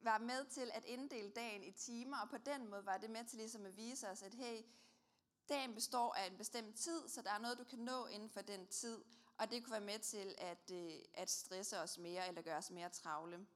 var 0.00 0.18
med 0.18 0.44
til 0.44 0.70
at 0.74 0.84
inddele 0.84 1.30
dagen 1.30 1.64
i 1.64 1.70
timer, 1.70 2.16
og 2.16 2.30
på 2.30 2.38
den 2.38 2.70
måde 2.70 2.86
var 2.86 2.96
det 2.96 3.10
med 3.10 3.24
til 3.24 3.38
ligesom 3.38 3.66
at 3.66 3.76
vise 3.76 4.08
os, 4.08 4.22
at 4.22 4.34
hey, 4.34 4.62
dagen 5.48 5.74
består 5.74 6.14
af 6.14 6.26
en 6.26 6.36
bestemt 6.36 6.76
tid, 6.76 7.08
så 7.08 7.22
der 7.22 7.30
er 7.30 7.38
noget, 7.38 7.58
du 7.58 7.64
kan 7.64 7.78
nå 7.78 8.06
inden 8.06 8.30
for 8.30 8.40
den 8.40 8.66
tid, 8.66 9.04
og 9.38 9.50
det 9.50 9.64
kunne 9.64 9.72
være 9.72 9.80
med 9.80 9.98
til 9.98 10.34
at, 10.38 10.70
øh, 10.72 10.92
at 11.14 11.30
stresse 11.30 11.80
os 11.80 11.98
mere 11.98 12.28
eller 12.28 12.42
gøre 12.42 12.56
os 12.56 12.70
mere 12.70 12.90
travle. 12.90 13.46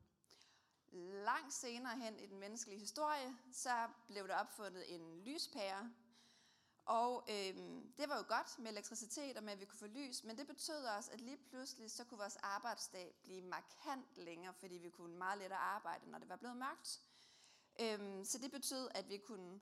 Langt 1.24 1.54
senere 1.54 1.98
hen 1.98 2.18
i 2.18 2.26
den 2.26 2.38
menneskelige 2.38 2.80
historie, 2.80 3.36
så 3.52 3.88
blev 4.08 4.28
der 4.28 4.36
opfundet 4.36 4.94
en 4.94 5.20
lyspære, 5.20 5.92
og 6.84 7.26
øh, 7.28 7.54
det 7.98 8.08
var 8.08 8.16
jo 8.16 8.24
godt 8.28 8.58
med 8.58 8.70
elektricitet 8.70 9.36
og 9.36 9.42
med, 9.42 9.52
at 9.52 9.60
vi 9.60 9.64
kunne 9.64 9.78
få 9.78 9.86
lys, 9.86 10.24
men 10.24 10.38
det 10.38 10.46
betød 10.46 10.84
også, 10.84 11.10
at 11.12 11.20
lige 11.20 11.36
pludselig 11.36 11.90
så 11.90 12.04
kunne 12.04 12.18
vores 12.18 12.36
arbejdsdag 12.36 13.14
blive 13.22 13.42
markant 13.42 14.16
længere, 14.16 14.54
fordi 14.54 14.74
vi 14.74 14.90
kunne 14.90 15.16
meget 15.16 15.38
lettere 15.38 15.58
arbejde, 15.58 16.10
når 16.10 16.18
det 16.18 16.28
var 16.28 16.36
blevet 16.36 16.56
mørkt. 16.56 17.00
Øh, 17.80 18.24
så 18.24 18.38
det 18.38 18.50
betød, 18.50 18.88
at 18.94 19.08
vi 19.08 19.18
kunne 19.18 19.60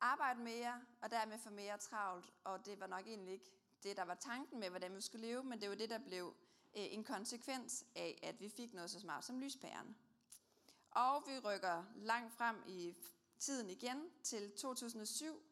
arbejde 0.00 0.40
mere, 0.40 0.82
og 1.02 1.10
dermed 1.10 1.38
få 1.38 1.50
mere 1.50 1.78
travlt, 1.78 2.32
og 2.44 2.66
det 2.66 2.80
var 2.80 2.86
nok 2.86 3.06
egentlig 3.06 3.32
ikke 3.32 3.52
det, 3.82 3.96
der 3.96 4.04
var 4.04 4.14
tanken 4.14 4.60
med, 4.60 4.70
hvordan 4.70 4.96
vi 4.96 5.00
skulle 5.00 5.26
leve, 5.26 5.44
men 5.44 5.60
det 5.60 5.68
var 5.68 5.74
det, 5.74 5.90
der 5.90 5.98
blev 5.98 6.26
øh, 6.76 6.94
en 6.94 7.04
konsekvens 7.04 7.84
af, 7.94 8.18
at 8.22 8.40
vi 8.40 8.48
fik 8.48 8.74
noget 8.74 8.90
så 8.90 9.00
smart 9.00 9.24
som 9.24 9.40
lyspæren. 9.40 9.96
Og 10.90 11.24
vi 11.26 11.38
rykker 11.38 11.84
langt 11.94 12.32
frem 12.32 12.62
i 12.66 12.94
tiden 13.38 13.70
igen 13.70 14.10
til 14.22 14.52
2007, 14.52 15.42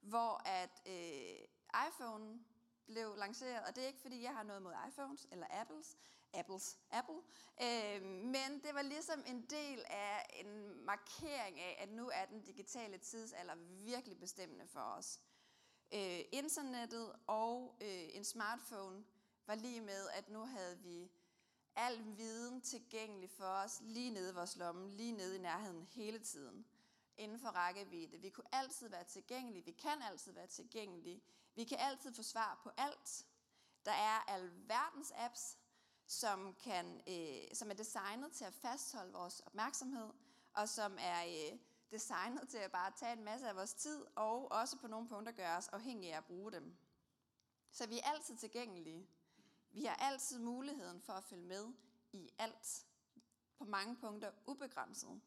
hvor 0.00 0.42
at 0.44 0.82
øh, 0.86 1.44
iPhone 1.88 2.40
blev 2.86 3.16
lanceret, 3.16 3.64
og 3.66 3.76
det 3.76 3.82
er 3.82 3.86
ikke 3.86 4.00
fordi, 4.00 4.22
jeg 4.22 4.32
har 4.34 4.42
noget 4.42 4.62
mod 4.62 4.72
iPhones 4.88 5.26
eller 5.32 5.46
Apples, 5.50 5.96
Apples, 6.32 6.78
Apple, 6.90 7.20
øh, 7.62 8.02
men 8.04 8.60
det 8.64 8.74
var 8.74 8.82
ligesom 8.82 9.22
en 9.26 9.46
del 9.50 9.84
af 9.86 10.26
en 10.44 10.84
markering 10.84 11.60
af, 11.60 11.78
at 11.82 11.88
nu 11.92 12.10
er 12.14 12.24
den 12.24 12.42
digitale 12.42 12.98
tidsalder 12.98 13.54
virkelig 13.84 14.18
bestemmende 14.20 14.66
for 14.66 14.80
os. 14.80 15.20
Øh, 15.94 16.20
internettet 16.32 17.12
og 17.26 17.76
øh, 17.82 18.08
en 18.14 18.24
smartphone 18.24 19.04
var 19.46 19.54
lige 19.54 19.80
med, 19.80 20.08
at 20.14 20.28
nu 20.28 20.44
havde 20.44 20.78
vi 20.78 21.10
al 21.76 22.16
viden 22.16 22.60
tilgængelig 22.60 23.30
for 23.30 23.44
os 23.44 23.80
lige 23.84 24.10
nede 24.10 24.30
i 24.30 24.34
vores 24.34 24.56
lomme, 24.56 24.90
lige 24.90 25.12
nede 25.12 25.36
i 25.36 25.40
nærheden 25.40 25.82
hele 25.82 26.18
tiden 26.18 26.66
inden 27.18 27.40
for 27.40 27.48
rækkevidde. 27.48 28.18
Vi 28.18 28.30
kunne 28.30 28.54
altid 28.54 28.88
være 28.88 29.04
tilgængelige. 29.04 29.64
Vi 29.64 29.72
kan 29.72 30.02
altid 30.02 30.32
være 30.32 30.46
tilgængelige. 30.46 31.22
Vi 31.54 31.64
kan 31.64 31.78
altid 31.78 32.14
få 32.14 32.22
svar 32.22 32.60
på 32.62 32.70
alt. 32.76 33.26
Der 33.84 33.92
er 33.92 34.18
alverdens 34.28 35.12
apps, 35.16 35.58
som, 36.06 36.54
kan, 36.54 37.02
øh, 37.08 37.56
som 37.56 37.70
er 37.70 37.74
designet 37.74 38.32
til 38.32 38.44
at 38.44 38.54
fastholde 38.54 39.12
vores 39.12 39.40
opmærksomhed, 39.40 40.10
og 40.52 40.68
som 40.68 40.96
er 41.00 41.24
øh, 41.24 41.58
designet 41.90 42.48
til 42.48 42.58
at 42.58 42.72
bare 42.72 42.92
tage 42.96 43.12
en 43.12 43.24
masse 43.24 43.48
af 43.48 43.56
vores 43.56 43.74
tid, 43.74 44.06
og 44.14 44.52
også 44.52 44.76
på 44.78 44.86
nogle 44.86 45.08
punkter 45.08 45.32
gøre 45.32 45.56
os 45.56 45.68
afhængige 45.68 46.12
af 46.12 46.18
at 46.18 46.24
bruge 46.24 46.52
dem. 46.52 46.76
Så 47.70 47.86
vi 47.86 47.98
er 47.98 48.10
altid 48.10 48.36
tilgængelige. 48.36 49.08
Vi 49.70 49.84
har 49.84 49.94
altid 49.94 50.38
muligheden 50.38 51.00
for 51.00 51.12
at 51.12 51.24
følge 51.24 51.46
med 51.46 51.72
i 52.12 52.30
alt. 52.38 52.84
på 53.58 53.64
mange 53.64 53.96
punkter 53.96 54.32
ubegrænset. 54.46 55.20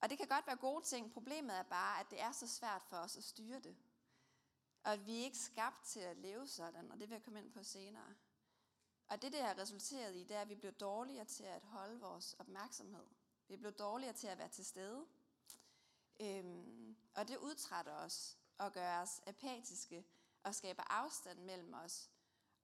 Og 0.00 0.10
det 0.10 0.18
kan 0.18 0.28
godt 0.28 0.46
være 0.46 0.56
gode 0.56 0.84
ting. 0.84 1.12
Problemet 1.12 1.56
er 1.56 1.62
bare, 1.62 2.00
at 2.00 2.10
det 2.10 2.20
er 2.20 2.32
så 2.32 2.48
svært 2.48 2.82
for 2.82 2.96
os 2.96 3.16
at 3.16 3.24
styre 3.24 3.60
det. 3.60 3.76
Og 4.84 4.92
at 4.92 5.06
vi 5.06 5.20
er 5.20 5.24
ikke 5.24 5.38
skabt 5.38 5.84
til 5.84 6.00
at 6.00 6.16
leve 6.16 6.46
sådan, 6.46 6.92
og 6.92 7.00
det 7.00 7.08
vil 7.08 7.14
jeg 7.14 7.22
komme 7.22 7.38
ind 7.38 7.52
på 7.52 7.62
senere. 7.62 8.14
Og 9.08 9.22
det, 9.22 9.32
det 9.32 9.40
har 9.42 9.58
resulteret 9.58 10.16
i, 10.16 10.24
det 10.24 10.36
er, 10.36 10.40
at 10.40 10.48
vi 10.48 10.54
bliver 10.54 10.72
dårligere 10.72 11.24
til 11.24 11.44
at 11.44 11.62
holde 11.62 12.00
vores 12.00 12.36
opmærksomhed. 12.38 13.06
Vi 13.48 13.56
bliver 13.56 13.72
dårligere 13.72 14.12
til 14.12 14.26
at 14.26 14.38
være 14.38 14.48
til 14.48 14.64
stede. 14.64 15.06
Øhm, 16.20 16.96
og 17.14 17.28
det 17.28 17.36
udtrætter 17.36 17.92
os 17.92 18.38
og 18.58 18.72
gør 18.72 19.00
os 19.00 19.20
apatiske 19.26 20.06
og 20.42 20.54
skaber 20.54 20.92
afstand 20.92 21.38
mellem 21.38 21.74
os 21.74 22.10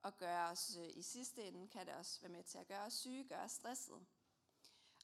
og 0.01 0.17
gør 0.17 0.45
os 0.45 0.75
øh, 0.75 0.89
i 0.93 1.01
sidste 1.01 1.43
ende, 1.43 1.67
kan 1.67 1.85
det 1.85 1.93
også 1.93 2.21
være 2.21 2.31
med 2.31 2.43
til 2.43 2.57
at 2.57 2.67
gøre 2.67 2.85
os 2.85 2.93
syge, 2.93 3.23
gøre 3.23 3.43
os 3.43 3.51
stressede. 3.51 4.05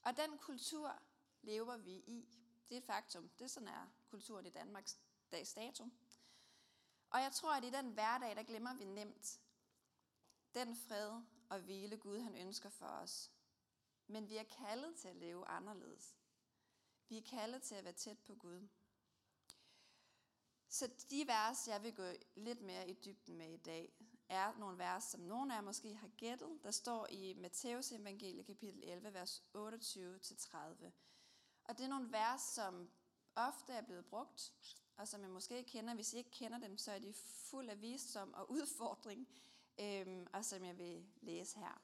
Og 0.02 0.16
den 0.16 0.38
kultur 0.38 1.02
lever 1.42 1.76
vi 1.76 1.92
i. 1.92 2.28
Det 2.68 2.74
er 2.74 2.80
et 2.80 2.86
faktum. 2.86 3.28
Det 3.28 3.44
er 3.44 3.48
sådan 3.48 3.68
er 3.68 3.86
kulturen 4.10 4.46
i 4.46 4.50
Danmarks 4.50 4.98
dags 5.32 5.54
dato. 5.54 5.88
Og 7.10 7.20
jeg 7.20 7.32
tror, 7.32 7.54
at 7.54 7.64
i 7.64 7.70
den 7.70 7.90
hverdag, 7.90 8.36
der 8.36 8.42
glemmer 8.42 8.74
vi 8.74 8.84
nemt 8.84 9.40
den 10.54 10.76
fred 10.76 11.22
og 11.48 11.60
hvile 11.60 11.96
Gud 11.96 12.18
han 12.18 12.36
ønsker 12.36 12.68
for 12.68 12.86
os. 12.86 13.32
Men 14.06 14.28
vi 14.28 14.36
er 14.36 14.44
kaldet 14.44 14.96
til 14.96 15.08
at 15.08 15.16
leve 15.16 15.46
anderledes. 15.46 16.16
Vi 17.08 17.18
er 17.18 17.22
kaldet 17.22 17.62
til 17.62 17.74
at 17.74 17.84
være 17.84 17.92
tæt 17.92 18.18
på 18.18 18.34
Gud. 18.34 18.68
Så 20.68 20.90
de 21.10 21.26
vers, 21.26 21.68
jeg 21.68 21.82
vil 21.82 21.94
gå 21.94 22.06
lidt 22.34 22.62
mere 22.62 22.88
i 22.90 22.94
dybden 22.94 23.36
med 23.36 23.52
i 23.52 23.56
dag, 23.56 23.92
er 24.28 24.58
nogle 24.58 24.78
vers, 24.78 25.04
som 25.04 25.20
nogle 25.20 25.52
af 25.52 25.56
jer 25.56 25.62
måske 25.62 25.94
har 25.94 26.08
gættet. 26.08 26.60
Der 26.62 26.70
står 26.70 27.06
i 27.10 27.34
Matteus 27.34 27.92
evangelie 27.92 28.44
kapitel 28.44 28.84
11, 28.84 29.14
vers 29.14 29.42
28-30. 29.56 30.90
Og 31.64 31.78
det 31.78 31.84
er 31.84 31.88
nogle 31.88 32.12
vers, 32.12 32.40
som 32.40 32.90
ofte 33.34 33.72
er 33.72 33.82
blevet 33.82 34.06
brugt, 34.06 34.52
og 34.96 35.08
som 35.08 35.22
jeg 35.22 35.30
måske 35.30 35.64
kender. 35.64 35.94
Hvis 35.94 36.12
I 36.12 36.16
ikke 36.16 36.30
kender 36.30 36.58
dem, 36.58 36.78
så 36.78 36.92
er 36.92 36.98
de 36.98 37.12
fuld 37.50 37.68
af 37.68 37.80
visdom 37.80 38.34
og 38.34 38.50
udfordring, 38.50 39.28
øhm, 39.80 40.26
og 40.32 40.44
som 40.44 40.64
jeg 40.64 40.78
vil 40.78 41.06
læse 41.20 41.58
her. 41.58 41.82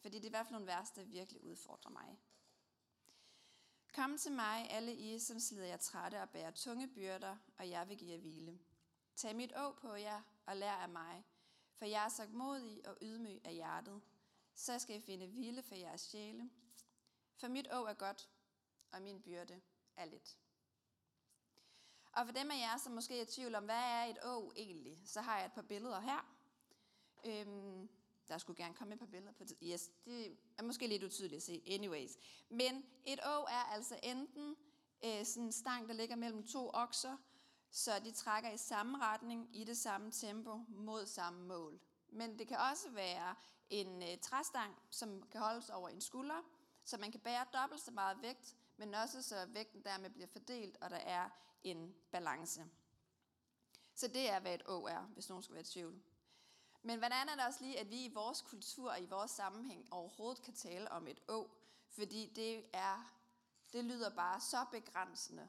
Fordi 0.00 0.16
det 0.16 0.24
er 0.24 0.28
i 0.28 0.30
hvert 0.30 0.46
fald 0.46 0.52
nogle 0.52 0.66
vers, 0.66 0.90
der 0.90 1.04
virkelig 1.04 1.44
udfordrer 1.44 1.90
mig. 1.90 2.18
Kom 3.94 4.18
til 4.18 4.32
mig, 4.32 4.70
alle 4.70 4.94
I, 4.94 5.18
som 5.18 5.40
slider 5.40 5.66
jer 5.66 5.76
trætte 5.76 6.22
og 6.22 6.30
bærer 6.30 6.50
tunge 6.50 6.88
byrder, 6.88 7.36
og 7.58 7.70
jeg 7.70 7.88
vil 7.88 7.98
give 7.98 8.12
jer 8.12 8.18
hvile. 8.18 8.58
Tag 9.16 9.36
mit 9.36 9.52
å 9.52 9.72
på 9.72 9.94
jer 9.94 10.22
og 10.46 10.56
lær 10.56 10.72
af 10.72 10.88
mig, 10.88 11.24
for 11.74 11.84
jeg 11.84 12.04
er 12.04 12.08
sagt 12.08 12.32
modig 12.32 12.88
og 12.88 12.96
ydmyg 13.02 13.40
af 13.44 13.54
hjertet. 13.54 14.00
Så 14.54 14.78
skal 14.78 14.96
I 14.96 15.00
finde 15.00 15.26
hvile 15.26 15.62
for 15.62 15.74
jeres 15.74 16.00
sjæle. 16.00 16.50
For 17.36 17.48
mit 17.48 17.68
å 17.72 17.84
er 17.84 17.94
godt, 17.94 18.28
og 18.92 19.02
min 19.02 19.22
byrde 19.22 19.60
er 19.96 20.04
lidt. 20.04 20.38
Og 22.12 22.26
for 22.26 22.32
dem 22.32 22.50
af 22.50 22.56
jer, 22.56 22.76
som 22.76 22.92
måske 22.92 23.18
er 23.18 23.22
i 23.22 23.26
tvivl 23.26 23.54
om, 23.54 23.64
hvad 23.64 23.76
er 23.76 24.04
et 24.04 24.18
å 24.24 24.52
egentlig, 24.56 25.02
så 25.04 25.20
har 25.20 25.36
jeg 25.36 25.46
et 25.46 25.52
par 25.52 25.62
billeder 25.62 26.00
her. 26.00 26.36
Øhm, 27.24 27.88
der 28.28 28.38
skulle 28.38 28.56
gerne 28.56 28.74
komme 28.74 28.94
et 28.94 28.98
par 28.98 29.06
billeder 29.06 29.32
på 29.32 29.44
det. 29.44 29.56
Yes, 29.62 29.90
det 30.04 30.38
er 30.58 30.62
måske 30.62 30.86
lidt 30.86 31.02
utydeligt 31.02 31.36
at 31.36 31.42
se. 31.42 31.62
Anyways. 31.66 32.18
Men 32.48 32.84
et 33.04 33.20
å 33.26 33.46
er 33.50 33.72
altså 33.72 34.00
enten 34.02 34.56
øh, 35.04 35.24
sådan 35.24 35.42
en 35.42 35.52
stang, 35.52 35.88
der 35.88 35.94
ligger 35.94 36.16
mellem 36.16 36.46
to 36.46 36.70
okser, 36.74 37.16
så 37.70 37.90
de 38.04 38.10
trækker 38.10 38.50
i 38.50 38.56
samme 38.56 38.98
retning, 38.98 39.56
i 39.56 39.64
det 39.64 39.76
samme 39.76 40.10
tempo, 40.10 40.56
mod 40.68 41.06
samme 41.06 41.46
mål. 41.46 41.80
Men 42.08 42.38
det 42.38 42.48
kan 42.48 42.58
også 42.58 42.90
være 42.90 43.34
en 43.70 44.02
øh, 44.02 44.18
træstang, 44.22 44.78
som 44.90 45.22
kan 45.22 45.40
holdes 45.40 45.70
over 45.70 45.88
en 45.88 46.00
skulder, 46.00 46.42
så 46.84 46.96
man 46.98 47.12
kan 47.12 47.20
bære 47.20 47.46
dobbelt 47.52 47.80
så 47.80 47.90
meget 47.90 48.22
vægt, 48.22 48.56
men 48.80 48.94
også 48.94 49.22
så 49.22 49.46
vægten 49.46 49.84
dermed 49.84 50.10
bliver 50.10 50.26
fordelt, 50.26 50.76
og 50.80 50.90
der 50.90 50.96
er 50.96 51.28
en 51.64 51.94
balance. 52.10 52.66
Så 53.94 54.08
det 54.08 54.30
er, 54.30 54.40
hvad 54.40 54.54
et 54.54 54.62
å 54.66 54.86
er, 54.86 55.02
hvis 55.02 55.28
nogen 55.28 55.42
skulle 55.42 55.54
være 55.54 55.68
i 55.68 55.72
tvivl. 55.72 56.02
Men 56.82 56.98
hvordan 56.98 57.28
er 57.28 57.34
det 57.34 57.46
også 57.46 57.64
lige, 57.64 57.80
at 57.80 57.90
vi 57.90 58.04
i 58.04 58.12
vores 58.14 58.40
kultur 58.40 58.90
og 58.90 59.00
i 59.00 59.06
vores 59.06 59.30
sammenhæng 59.30 59.88
overhovedet 59.90 60.42
kan 60.42 60.54
tale 60.54 60.90
om 60.90 61.08
et 61.08 61.20
å? 61.28 61.50
Fordi 61.88 62.32
det, 62.36 62.64
er, 62.72 63.20
det 63.72 63.84
lyder 63.84 64.14
bare 64.14 64.40
så 64.40 64.64
begrænsende 64.70 65.48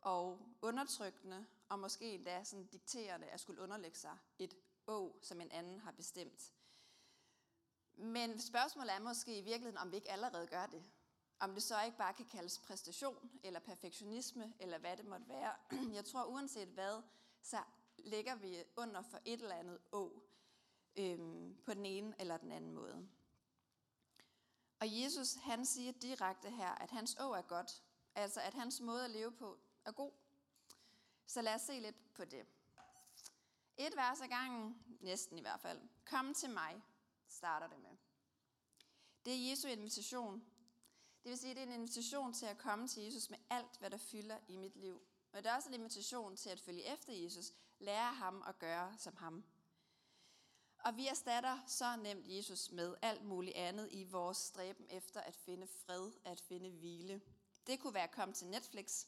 og 0.00 0.38
undertrykkende, 0.62 1.46
og 1.68 1.78
måske 1.78 2.14
endda 2.14 2.44
sådan 2.44 2.66
dikterende 2.66 3.26
at 3.26 3.40
skulle 3.40 3.62
underlægge 3.62 3.98
sig 3.98 4.18
et 4.38 4.54
å, 4.86 5.18
som 5.22 5.40
en 5.40 5.50
anden 5.50 5.80
har 5.80 5.92
bestemt. 5.92 6.52
Men 7.94 8.40
spørgsmålet 8.40 8.94
er 8.94 9.00
måske 9.00 9.38
i 9.38 9.40
virkeligheden, 9.40 9.78
om 9.78 9.90
vi 9.90 9.96
ikke 9.96 10.10
allerede 10.10 10.46
gør 10.46 10.66
det. 10.66 10.84
Om 11.40 11.54
det 11.54 11.62
så 11.62 11.82
ikke 11.82 11.98
bare 11.98 12.14
kan 12.14 12.26
kaldes 12.26 12.58
præstation, 12.58 13.30
eller 13.42 13.60
perfektionisme, 13.60 14.54
eller 14.58 14.78
hvad 14.78 14.96
det 14.96 15.04
måtte 15.04 15.28
være. 15.28 15.54
Jeg 15.96 16.04
tror 16.04 16.24
uanset 16.24 16.68
hvad, 16.68 17.02
så 17.42 17.62
ligger 17.98 18.34
vi 18.34 18.64
under 18.76 19.02
for 19.02 19.18
et 19.24 19.40
eller 19.40 19.56
andet 19.56 19.78
å, 19.92 20.22
øhm, 20.96 21.56
på 21.64 21.74
den 21.74 21.86
ene 21.86 22.14
eller 22.18 22.36
den 22.36 22.52
anden 22.52 22.72
måde. 22.72 23.08
Og 24.80 25.00
Jesus, 25.00 25.34
han 25.34 25.66
siger 25.66 25.92
direkte 25.92 26.50
her, 26.50 26.68
at 26.68 26.90
hans 26.90 27.16
å 27.20 27.32
er 27.32 27.42
godt. 27.42 27.82
Altså, 28.14 28.40
at 28.40 28.54
hans 28.54 28.80
måde 28.80 29.04
at 29.04 29.10
leve 29.10 29.32
på 29.32 29.58
er 29.84 29.92
god. 29.92 30.12
Så 31.26 31.42
lad 31.42 31.54
os 31.54 31.62
se 31.62 31.80
lidt 31.80 32.14
på 32.14 32.24
det. 32.24 32.46
Et 33.76 33.96
vers 33.96 34.20
ad 34.20 34.28
gangen, 34.28 34.82
næsten 35.00 35.38
i 35.38 35.40
hvert 35.40 35.60
fald. 35.60 35.80
Kom 36.04 36.34
til 36.34 36.50
mig, 36.50 36.82
starter 37.28 37.66
det 37.66 37.78
med. 37.78 37.96
Det 39.24 39.32
er 39.32 39.50
Jesu 39.50 39.68
invitation. 39.68 40.49
Det 41.22 41.30
vil 41.30 41.38
sige, 41.38 41.50
at 41.50 41.56
det 41.56 41.62
er 41.62 41.66
en 41.66 41.80
invitation 41.80 42.32
til 42.32 42.46
at 42.46 42.58
komme 42.58 42.88
til 42.88 43.02
Jesus 43.02 43.30
med 43.30 43.38
alt, 43.50 43.78
hvad 43.78 43.90
der 43.90 43.96
fylder 43.96 44.38
i 44.48 44.56
mit 44.56 44.76
liv. 44.76 45.02
Men 45.32 45.42
det 45.42 45.50
er 45.50 45.56
også 45.56 45.68
en 45.68 45.74
invitation 45.74 46.36
til 46.36 46.50
at 46.50 46.60
følge 46.60 46.92
efter 46.92 47.12
Jesus, 47.12 47.52
lære 47.78 48.14
ham 48.14 48.44
at 48.48 48.58
gøre 48.58 48.94
som 48.98 49.16
ham. 49.16 49.44
Og 50.78 50.96
vi 50.96 51.06
erstatter 51.06 51.58
så 51.66 51.96
nemt 51.96 52.28
Jesus 52.28 52.70
med 52.72 52.94
alt 53.02 53.24
muligt 53.24 53.56
andet 53.56 53.88
i 53.92 54.04
vores 54.04 54.36
stræben 54.36 54.86
efter 54.90 55.20
at 55.20 55.34
finde 55.34 55.66
fred, 55.66 56.10
at 56.24 56.40
finde 56.40 56.70
hvile. 56.70 57.20
Det 57.66 57.80
kunne 57.80 57.94
være 57.94 58.04
at 58.04 58.10
komme 58.10 58.34
til 58.34 58.46
Netflix, 58.46 59.06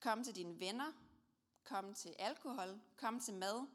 komme 0.00 0.24
til 0.24 0.36
dine 0.36 0.60
venner, 0.60 0.92
komme 1.64 1.94
til 1.94 2.14
alkohol, 2.18 2.80
komme 2.96 3.20
til 3.20 3.34
mad, 3.34 3.66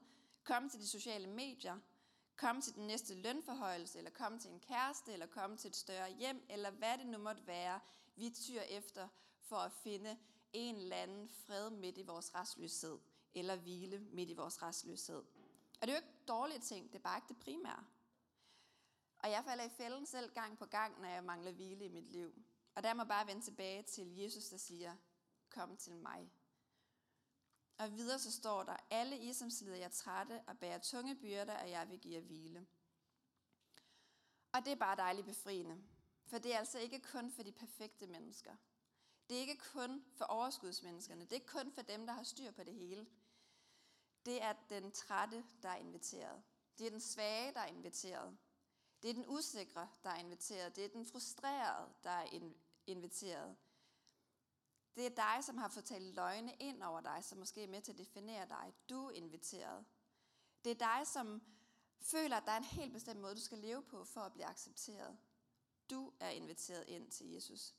komme 0.43 0.69
til 0.69 0.79
de 0.79 0.87
sociale 0.87 1.27
medier, 1.27 1.79
komme 2.35 2.61
til 2.61 2.73
den 2.75 2.87
næste 2.87 3.15
lønforhøjelse, 3.15 3.97
eller 3.97 4.11
komme 4.11 4.39
til 4.39 4.51
en 4.51 4.59
kæreste, 4.59 5.13
eller 5.13 5.25
komme 5.25 5.57
til 5.57 5.67
et 5.67 5.75
større 5.75 6.09
hjem, 6.09 6.45
eller 6.49 6.71
hvad 6.71 6.97
det 6.97 7.07
nu 7.07 7.17
måtte 7.17 7.47
være, 7.47 7.79
vi 8.15 8.29
tyr 8.29 8.61
efter 8.61 9.07
for 9.39 9.55
at 9.55 9.71
finde 9.71 10.17
en 10.53 10.75
eller 10.75 10.95
anden 10.95 11.29
fred 11.29 11.69
midt 11.69 11.97
i 11.97 12.01
vores 12.01 12.35
restløshed, 12.35 12.99
eller 13.33 13.55
hvile 13.55 13.99
midt 13.99 14.29
i 14.29 14.33
vores 14.33 14.61
restløshed. 14.61 15.23
Og 15.81 15.87
det 15.87 15.89
er 15.89 15.93
jo 15.93 15.95
ikke 15.95 16.25
dårlige 16.27 16.59
ting, 16.59 16.87
det 16.87 16.95
er 16.95 17.03
bare 17.03 17.17
ikke 17.17 17.27
det 17.27 17.39
primære. 17.39 17.85
Og 19.19 19.31
jeg 19.31 19.43
falder 19.43 19.63
i 19.63 19.69
fælden 19.69 20.05
selv 20.05 20.33
gang 20.33 20.57
på 20.57 20.65
gang, 20.65 21.01
når 21.01 21.07
jeg 21.07 21.23
mangler 21.23 21.51
hvile 21.51 21.85
i 21.85 21.89
mit 21.89 22.11
liv. 22.11 22.33
Og 22.75 22.83
der 22.83 22.93
må 22.93 23.01
jeg 23.01 23.07
bare 23.07 23.27
vende 23.27 23.41
tilbage 23.41 23.83
til 23.83 24.15
Jesus, 24.17 24.45
der 24.45 24.57
siger, 24.57 24.95
kom 25.49 25.77
til 25.77 25.95
mig. 25.95 26.31
Og 27.77 27.91
videre 27.91 28.19
så 28.19 28.31
står 28.31 28.63
der, 28.63 28.77
alle 28.89 29.17
I, 29.17 29.33
som 29.33 29.49
slider 29.49 29.75
jer 29.75 29.89
trætte 29.89 30.41
og 30.47 30.59
bærer 30.59 30.77
tunge 30.77 31.15
byrder, 31.15 31.57
og 31.57 31.69
jeg 31.69 31.89
vil 31.89 31.99
give 31.99 32.13
jer 32.13 32.21
hvile. 32.21 32.67
Og 34.51 34.65
det 34.65 34.71
er 34.71 34.75
bare 34.75 34.95
dejligt 34.95 35.27
befriende. 35.27 35.83
For 36.27 36.37
det 36.37 36.53
er 36.53 36.57
altså 36.57 36.79
ikke 36.79 36.99
kun 36.99 37.31
for 37.31 37.43
de 37.43 37.51
perfekte 37.51 38.07
mennesker. 38.07 38.55
Det 39.29 39.37
er 39.37 39.41
ikke 39.41 39.57
kun 39.57 40.05
for 40.13 40.25
overskudsmenneskerne. 40.25 41.21
Det 41.21 41.31
er 41.31 41.35
ikke 41.35 41.47
kun 41.47 41.71
for 41.71 41.81
dem, 41.81 42.05
der 42.05 42.13
har 42.13 42.23
styr 42.23 42.51
på 42.51 42.63
det 42.63 42.73
hele. 42.73 43.07
Det 44.25 44.41
er 44.41 44.53
den 44.69 44.91
trætte, 44.91 45.45
der 45.63 45.69
er 45.69 45.75
inviteret. 45.75 46.43
Det 46.77 46.87
er 46.87 46.91
den 46.91 47.01
svage, 47.01 47.53
der 47.53 47.59
er 47.59 47.67
inviteret. 47.67 48.37
Det 49.01 49.09
er 49.09 49.13
den 49.13 49.25
usikre, 49.27 49.89
der 50.03 50.09
er 50.09 50.19
inviteret. 50.19 50.75
Det 50.75 50.85
er 50.85 50.89
den 50.89 51.05
frustrerede, 51.05 51.93
der 52.03 52.09
er 52.09 52.51
inviteret. 52.87 53.55
Det 54.95 55.05
er 55.05 55.09
dig, 55.09 55.43
som 55.43 55.57
har 55.57 55.67
fortalt 55.67 56.15
løgne 56.15 56.55
ind 56.59 56.83
over 56.83 57.01
dig, 57.01 57.23
som 57.23 57.37
måske 57.37 57.63
er 57.63 57.67
med 57.67 57.81
til 57.81 57.91
at 57.91 57.97
definere 57.97 58.47
dig. 58.47 58.73
Du 58.89 59.07
er 59.07 59.11
inviteret. 59.11 59.85
Det 60.63 60.71
er 60.71 60.97
dig, 60.97 61.07
som 61.07 61.41
føler, 62.01 62.37
at 62.37 62.43
der 62.45 62.51
er 62.51 62.57
en 62.57 62.63
helt 62.63 62.93
bestemt 62.93 63.19
måde, 63.19 63.35
du 63.35 63.41
skal 63.41 63.57
leve 63.57 63.83
på 63.83 64.03
for 64.03 64.21
at 64.21 64.33
blive 64.33 64.45
accepteret. 64.45 65.17
Du 65.89 66.13
er 66.19 66.29
inviteret 66.29 66.83
ind 66.87 67.11
til 67.11 67.27
Jesus. 67.27 67.75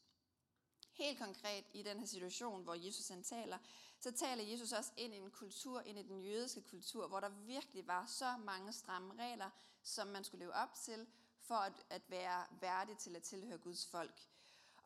Helt 0.92 1.18
konkret 1.18 1.64
i 1.73 1.82
den 1.82 1.99
her 1.99 2.06
situation, 2.06 2.62
hvor 2.62 2.75
Jesus 2.75 3.08
han 3.08 3.23
taler, 3.23 3.58
så 4.00 4.12
taler 4.12 4.44
Jesus 4.44 4.73
også 4.73 4.92
ind 4.96 5.14
i 5.14 5.16
en 5.16 5.30
kultur, 5.30 5.80
ind 5.80 5.99
i 5.99 6.02
den 6.02 6.23
jødiske 6.23 6.62
kultur, 6.62 7.08
hvor 7.08 7.20
der 7.20 7.28
virkelig 7.28 7.87
var 7.87 8.06
så 8.06 8.37
mange 8.37 8.73
stramme 8.73 9.14
regler, 9.14 9.50
som 9.82 10.06
man 10.06 10.25
skulle 10.25 10.44
leve 10.44 10.54
op 10.54 10.75
til, 10.75 11.06
for 11.40 11.54
at, 11.54 11.73
at 11.90 12.02
være 12.08 12.46
værdig 12.61 12.99
til 12.99 13.16
at 13.16 13.23
tilhøre 13.23 13.58
Guds 13.58 13.87
folk. 13.87 14.28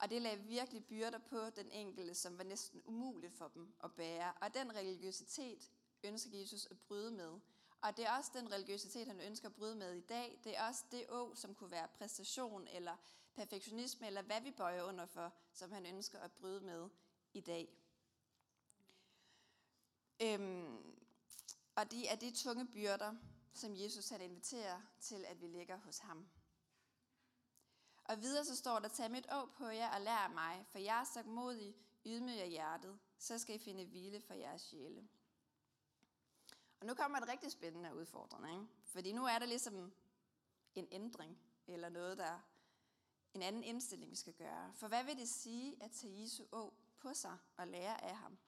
Og 0.00 0.10
det 0.10 0.22
lagde 0.22 0.42
virkelig 0.42 0.84
byrder 0.84 1.18
på 1.18 1.50
den 1.50 1.70
enkelte, 1.70 2.14
som 2.14 2.38
var 2.38 2.44
næsten 2.44 2.82
umuligt 2.84 3.34
for 3.34 3.48
dem 3.48 3.74
at 3.84 3.92
bære. 3.92 4.32
Og 4.40 4.54
den 4.54 4.74
religiøsitet 4.74 5.70
ønsker 6.04 6.38
Jesus 6.38 6.66
at 6.66 6.78
bryde 6.78 7.10
med. 7.10 7.40
Og 7.82 7.96
det 7.96 8.06
er 8.06 8.16
også 8.16 8.30
den 8.34 8.52
religiøsitet, 8.52 9.06
han 9.06 9.20
ønsker 9.20 9.48
at 9.48 9.54
bryde 9.54 9.76
med 9.76 9.94
i 9.94 10.00
dag. 10.00 10.40
Det 10.44 10.56
er 10.56 10.68
også 10.68 10.84
det 10.90 11.06
å, 11.08 11.34
som 11.34 11.54
kunne 11.54 11.70
være 11.70 11.88
præstation, 11.88 12.68
eller 12.68 12.96
perfektionisme, 13.34 14.06
eller 14.06 14.22
hvad 14.22 14.40
vi 14.40 14.50
bøjer 14.50 14.82
under 14.82 15.06
for, 15.06 15.32
som 15.52 15.72
han 15.72 15.86
ønsker 15.86 16.18
at 16.18 16.32
bryde 16.32 16.60
med 16.60 16.88
i 17.32 17.40
dag. 17.40 17.68
Øhm, 20.22 20.96
og 21.74 21.90
det 21.90 22.12
er 22.12 22.16
de 22.16 22.30
tunge 22.30 22.66
byrder, 22.66 23.14
som 23.54 23.76
Jesus 23.76 24.08
han 24.08 24.20
inviterer 24.20 24.80
til, 25.00 25.24
at 25.24 25.40
vi 25.40 25.46
lægger 25.46 25.76
hos 25.76 25.98
ham. 25.98 26.28
Og 28.10 28.22
videre 28.22 28.44
så 28.44 28.56
står 28.56 28.78
der, 28.78 28.88
tag 28.88 29.10
mit 29.10 29.26
å 29.30 29.44
på 29.54 29.68
jer 29.70 29.92
og 29.94 30.00
lær 30.00 30.28
mig, 30.34 30.66
for 30.70 30.78
jeg 30.78 31.00
er 31.00 31.04
så 31.04 31.22
modig, 31.22 31.74
ydmyg 32.06 32.40
af 32.40 32.48
hjertet, 32.48 32.98
så 33.18 33.38
skal 33.38 33.54
I 33.54 33.58
finde 33.58 33.84
hvile 33.84 34.20
for 34.20 34.34
jeres 34.34 34.62
sjæle. 34.62 35.08
Og 36.80 36.86
nu 36.86 36.94
kommer 36.94 37.18
et 37.18 37.28
rigtig 37.28 37.52
spændende 37.52 37.94
udfordrende, 37.94 38.50
ikke? 38.50 38.66
fordi 38.84 39.12
nu 39.12 39.26
er 39.26 39.38
der 39.38 39.46
ligesom 39.46 39.92
en 40.74 40.88
ændring, 40.92 41.38
eller 41.66 41.88
noget, 41.88 42.18
der 42.18 42.40
en 43.34 43.42
anden 43.42 43.62
indstilling, 43.62 44.10
vi 44.10 44.16
skal 44.16 44.34
gøre. 44.34 44.72
For 44.74 44.88
hvad 44.88 45.04
vil 45.04 45.16
det 45.16 45.28
sige 45.28 45.82
at 45.82 45.90
tage 45.90 46.22
Jesu 46.22 46.44
å 46.52 46.72
på 46.98 47.14
sig 47.14 47.38
og 47.56 47.68
lære 47.68 48.04
af 48.04 48.16
ham? 48.16 48.38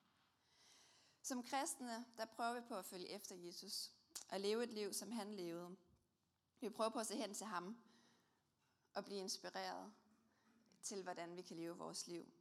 Som 1.22 1.42
kristne, 1.42 2.04
der 2.16 2.24
prøver 2.24 2.54
vi 2.54 2.66
på 2.68 2.74
at 2.74 2.84
følge 2.84 3.08
efter 3.08 3.36
Jesus 3.36 3.92
og 4.28 4.40
leve 4.40 4.64
et 4.64 4.72
liv, 4.72 4.92
som 4.92 5.12
han 5.12 5.34
levede. 5.34 5.76
Vi 6.60 6.68
prøver 6.68 6.90
på 6.90 6.98
at 6.98 7.06
se 7.06 7.16
hen 7.16 7.34
til 7.34 7.46
ham 7.46 7.76
og 8.94 9.04
blive 9.04 9.20
inspireret 9.20 9.92
til, 10.82 11.02
hvordan 11.02 11.36
vi 11.36 11.42
kan 11.42 11.56
leve 11.56 11.76
vores 11.76 12.06
liv. 12.06 12.32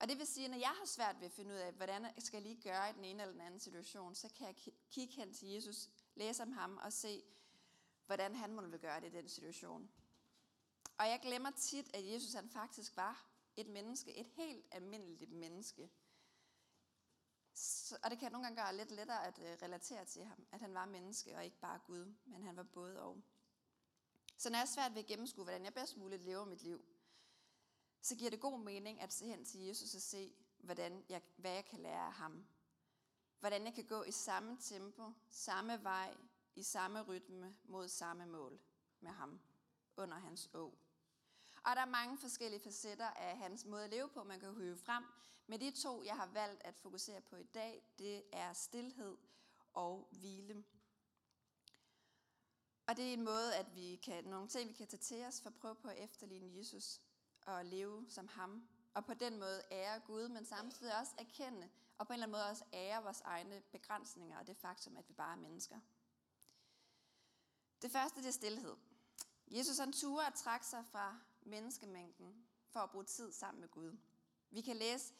Og 0.00 0.08
det 0.08 0.18
vil 0.18 0.26
sige, 0.26 0.44
at 0.44 0.50
når 0.50 0.58
jeg 0.58 0.68
har 0.68 0.86
svært 0.86 1.20
ved 1.20 1.26
at 1.26 1.32
finde 1.32 1.54
ud 1.54 1.58
af, 1.58 1.72
hvordan 1.72 2.04
jeg 2.04 2.14
skal 2.18 2.42
lige 2.42 2.60
gøre 2.62 2.90
i 2.90 2.92
den 2.92 3.04
ene 3.04 3.22
eller 3.22 3.32
den 3.32 3.40
anden 3.40 3.60
situation, 3.60 4.14
så 4.14 4.28
kan 4.28 4.46
jeg 4.46 4.74
kigge 4.90 5.14
hen 5.14 5.34
til 5.34 5.48
Jesus, 5.48 5.88
læse 6.14 6.42
om 6.42 6.52
ham 6.52 6.76
og 6.76 6.92
se, 6.92 7.22
hvordan 8.06 8.34
han 8.34 8.54
må 8.54 8.62
gøre 8.62 9.00
det 9.00 9.06
i 9.06 9.16
den 9.16 9.28
situation. 9.28 9.90
Og 10.98 11.08
jeg 11.08 11.20
glemmer 11.22 11.50
tit, 11.50 11.94
at 11.94 12.12
Jesus 12.12 12.32
han 12.32 12.48
faktisk 12.48 12.96
var 12.96 13.26
et 13.56 13.68
menneske, 13.68 14.16
et 14.16 14.26
helt 14.26 14.66
almindeligt 14.70 15.32
menneske. 15.32 15.90
Så, 17.54 17.98
og 18.02 18.10
det 18.10 18.18
kan 18.18 18.32
nogle 18.32 18.46
gange 18.46 18.62
gøre 18.62 18.76
lidt 18.76 18.90
lettere 18.90 19.26
at 19.26 19.38
øh, 19.38 19.58
relatere 19.62 20.04
til 20.04 20.24
ham, 20.24 20.46
at 20.52 20.60
han 20.60 20.74
var 20.74 20.86
menneske 20.86 21.36
og 21.36 21.44
ikke 21.44 21.58
bare 21.58 21.78
Gud, 21.86 22.14
men 22.24 22.42
han 22.42 22.56
var 22.56 22.62
både 22.62 23.02
og. 23.02 23.22
Så 24.42 24.50
når 24.50 24.58
jeg 24.58 24.62
er 24.62 24.66
svært 24.66 24.94
ved 24.94 25.02
at 25.02 25.06
gennemskue, 25.06 25.44
hvordan 25.44 25.64
jeg 25.64 25.74
bedst 25.74 25.96
muligt 25.96 26.22
lever 26.22 26.44
mit 26.44 26.62
liv, 26.62 26.84
så 28.00 28.16
giver 28.16 28.30
det 28.30 28.40
god 28.40 28.58
mening 28.58 29.00
at 29.00 29.12
se 29.12 29.26
hen 29.26 29.44
til 29.44 29.60
Jesus 29.60 29.94
og 29.94 30.02
se, 30.02 30.34
hvordan 30.58 31.04
jeg, 31.08 31.22
hvad 31.36 31.52
jeg 31.52 31.64
kan 31.64 31.78
lære 31.78 32.06
af 32.06 32.12
ham. 32.12 32.46
Hvordan 33.40 33.64
jeg 33.64 33.74
kan 33.74 33.84
gå 33.84 34.02
i 34.02 34.10
samme 34.10 34.58
tempo, 34.60 35.12
samme 35.30 35.84
vej, 35.84 36.16
i 36.54 36.62
samme 36.62 37.02
rytme 37.02 37.56
mod 37.64 37.88
samme 37.88 38.26
mål 38.26 38.60
med 39.00 39.10
ham 39.10 39.40
under 39.96 40.18
hans 40.18 40.50
å. 40.54 40.64
Og 41.64 41.76
der 41.76 41.80
er 41.80 41.86
mange 41.86 42.18
forskellige 42.18 42.60
facetter 42.60 43.10
af 43.10 43.36
hans 43.38 43.64
måde 43.64 43.84
at 43.84 43.90
leve 43.90 44.08
på, 44.08 44.24
man 44.24 44.40
kan 44.40 44.54
høve 44.54 44.76
frem. 44.76 45.04
Men 45.46 45.60
de 45.60 45.70
to, 45.70 46.02
jeg 46.04 46.16
har 46.16 46.26
valgt 46.26 46.62
at 46.62 46.74
fokusere 46.76 47.20
på 47.20 47.36
i 47.36 47.44
dag, 47.44 47.82
det 47.98 48.24
er 48.32 48.52
stillhed 48.52 49.16
og 49.72 50.08
hvile. 50.10 50.64
Og 52.86 52.96
det 52.96 53.08
er 53.08 53.12
en 53.12 53.24
måde, 53.24 53.56
at 53.56 53.76
vi 53.76 53.96
kan, 53.96 54.24
nogle 54.24 54.48
ting, 54.48 54.68
vi 54.68 54.74
kan 54.74 54.86
tage 54.86 55.00
til 55.00 55.24
os 55.24 55.40
for 55.40 55.50
at 55.50 55.54
prøve 55.54 55.74
på 55.74 55.88
at 55.88 55.98
efterligne 55.98 56.58
Jesus 56.58 57.00
og 57.46 57.64
leve 57.64 58.06
som 58.08 58.28
ham. 58.28 58.68
Og 58.94 59.04
på 59.04 59.14
den 59.14 59.38
måde 59.38 59.62
ære 59.70 60.00
Gud, 60.00 60.28
men 60.28 60.44
samtidig 60.44 60.98
også 60.98 61.12
erkende, 61.18 61.68
og 61.98 62.06
på 62.06 62.12
en 62.12 62.14
eller 62.14 62.26
anden 62.26 62.32
måde 62.32 62.50
også 62.50 62.64
ære 62.72 63.02
vores 63.02 63.20
egne 63.20 63.62
begrænsninger 63.72 64.38
og 64.38 64.46
det 64.46 64.56
faktum, 64.56 64.96
at 64.96 65.08
vi 65.08 65.14
bare 65.14 65.32
er 65.32 65.40
mennesker. 65.40 65.80
Det 67.82 67.90
første, 67.90 68.20
det 68.20 68.28
er 68.28 68.32
stillhed. 68.32 68.76
Jesus 69.46 69.78
han 69.78 69.92
turer 69.92 70.26
at 70.26 70.34
trække 70.34 70.66
sig 70.66 70.84
fra 70.86 71.18
menneskemængden 71.42 72.46
for 72.68 72.80
at 72.80 72.90
bruge 72.90 73.04
tid 73.04 73.32
sammen 73.32 73.60
med 73.60 73.68
Gud. 73.68 73.98
Vi 74.50 74.60
kan 74.60 74.76
læse 74.76 75.14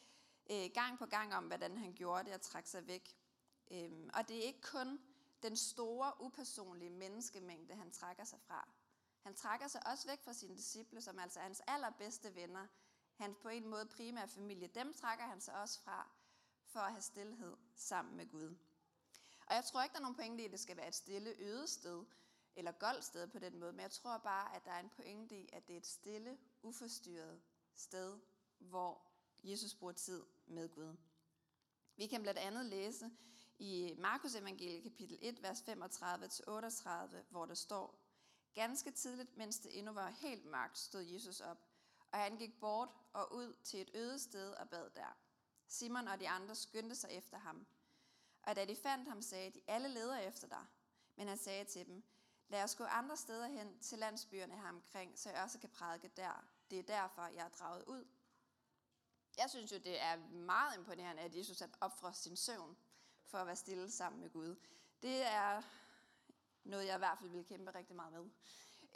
øh, 0.50 0.70
gang 0.74 0.98
på 0.98 1.06
gang 1.06 1.34
om, 1.34 1.44
hvordan 1.44 1.76
han 1.76 1.92
gjorde 1.92 2.24
det 2.24 2.34
og 2.34 2.40
trække 2.40 2.70
sig 2.70 2.86
væk. 2.86 3.16
Øhm, 3.70 4.10
og 4.14 4.28
det 4.28 4.36
er 4.36 4.42
ikke 4.42 4.60
kun 4.60 5.00
den 5.42 5.56
store, 5.56 6.12
upersonlige 6.20 6.90
menneskemængde, 6.90 7.74
han 7.74 7.90
trækker 7.90 8.24
sig 8.24 8.40
fra. 8.40 8.68
Han 9.20 9.34
trækker 9.34 9.68
sig 9.68 9.86
også 9.86 10.08
væk 10.08 10.20
fra 10.22 10.32
sine 10.32 10.56
disciple, 10.56 11.00
som 11.00 11.18
altså 11.18 11.38
er 11.38 11.42
hans 11.42 11.62
allerbedste 11.66 12.34
venner. 12.34 12.66
Hans 13.16 13.36
på 13.42 13.48
en 13.48 13.68
måde 13.68 13.86
primære 13.86 14.28
familie. 14.28 14.66
Dem 14.66 14.94
trækker 14.94 15.24
han 15.24 15.40
sig 15.40 15.54
også 15.54 15.80
fra 15.80 16.10
for 16.66 16.80
at 16.80 16.92
have 16.92 17.02
stillhed 17.02 17.56
sammen 17.74 18.16
med 18.16 18.26
Gud. 18.30 18.56
Og 19.46 19.54
jeg 19.54 19.64
tror 19.64 19.82
ikke, 19.82 19.92
der 19.92 19.98
er 19.98 20.02
nogen 20.02 20.16
pointe 20.16 20.42
i, 20.42 20.46
at 20.46 20.52
det 20.52 20.60
skal 20.60 20.76
være 20.76 20.88
et 20.88 20.94
stille 20.94 21.34
øde 21.38 21.68
sted, 21.68 22.04
eller 22.56 22.72
goldt 22.72 23.04
sted 23.04 23.26
på 23.26 23.38
den 23.38 23.58
måde, 23.58 23.72
men 23.72 23.80
jeg 23.80 23.90
tror 23.90 24.18
bare, 24.18 24.56
at 24.56 24.64
der 24.64 24.70
er 24.70 24.80
en 24.80 24.88
pointe 24.88 25.36
i, 25.36 25.48
at 25.52 25.68
det 25.68 25.72
er 25.74 25.78
et 25.78 25.86
stille, 25.86 26.38
uforstyrret 26.62 27.42
sted, 27.76 28.18
hvor 28.58 29.02
Jesus 29.44 29.74
bruger 29.74 29.92
tid 29.92 30.22
med 30.46 30.68
Gud. 30.68 30.96
Vi 31.96 32.06
kan 32.06 32.22
blandt 32.22 32.40
andet 32.40 32.66
læse 32.66 33.10
i 33.58 33.94
Markus 33.98 34.34
evangeliet 34.34 34.82
kapitel 34.82 35.18
1, 35.22 35.42
vers 35.42 35.60
35-38, 35.60 37.16
hvor 37.30 37.46
der 37.46 37.54
står, 37.54 37.98
Ganske 38.54 38.90
tidligt, 38.90 39.36
mens 39.36 39.58
det 39.58 39.78
endnu 39.78 39.92
var 39.92 40.10
helt 40.10 40.44
mørkt, 40.44 40.78
stod 40.78 41.02
Jesus 41.02 41.40
op, 41.40 41.66
og 42.12 42.18
han 42.18 42.36
gik 42.36 42.60
bort 42.60 42.88
og 43.12 43.34
ud 43.34 43.56
til 43.64 43.80
et 43.80 43.90
øde 43.94 44.18
sted 44.18 44.50
og 44.50 44.68
bad 44.68 44.90
der. 44.90 45.16
Simon 45.66 46.08
og 46.08 46.20
de 46.20 46.28
andre 46.28 46.54
skyndte 46.54 46.96
sig 46.96 47.10
efter 47.10 47.38
ham. 47.38 47.66
Og 48.42 48.56
da 48.56 48.64
de 48.64 48.76
fandt 48.76 49.08
ham, 49.08 49.22
sagde 49.22 49.50
de, 49.50 49.60
alle 49.66 49.88
leder 49.88 50.18
efter 50.18 50.48
dig. 50.48 50.66
Men 51.16 51.28
han 51.28 51.38
sagde 51.38 51.64
til 51.64 51.86
dem, 51.86 52.04
lad 52.48 52.64
os 52.64 52.76
gå 52.76 52.84
andre 52.84 53.16
steder 53.16 53.46
hen 53.46 53.78
til 53.78 53.98
landsbyerne 53.98 54.56
her 54.56 54.68
omkring, 54.68 55.18
så 55.18 55.30
jeg 55.30 55.42
også 55.42 55.58
kan 55.58 55.70
prædike 55.70 56.08
der. 56.16 56.44
Det 56.70 56.78
er 56.78 56.82
derfor, 56.82 57.26
jeg 57.26 57.44
er 57.44 57.48
draget 57.48 57.84
ud. 57.86 58.04
Jeg 59.38 59.50
synes 59.50 59.72
jo, 59.72 59.78
det 59.78 60.00
er 60.00 60.16
meget 60.30 60.76
imponerende, 60.76 61.22
at 61.22 61.36
Jesus 61.36 61.58
har 61.58 61.70
opfret 61.80 62.16
sin 62.16 62.36
søvn 62.36 62.76
for 63.26 63.38
at 63.38 63.46
være 63.46 63.56
stille 63.56 63.90
sammen 63.90 64.20
med 64.20 64.30
Gud. 64.30 64.56
Det 65.02 65.26
er 65.26 65.62
noget, 66.64 66.86
jeg 66.86 66.94
i 66.94 66.98
hvert 66.98 67.18
fald 67.18 67.30
vil 67.30 67.44
kæmpe 67.44 67.74
rigtig 67.74 67.96
meget 67.96 68.12
med. 68.12 68.24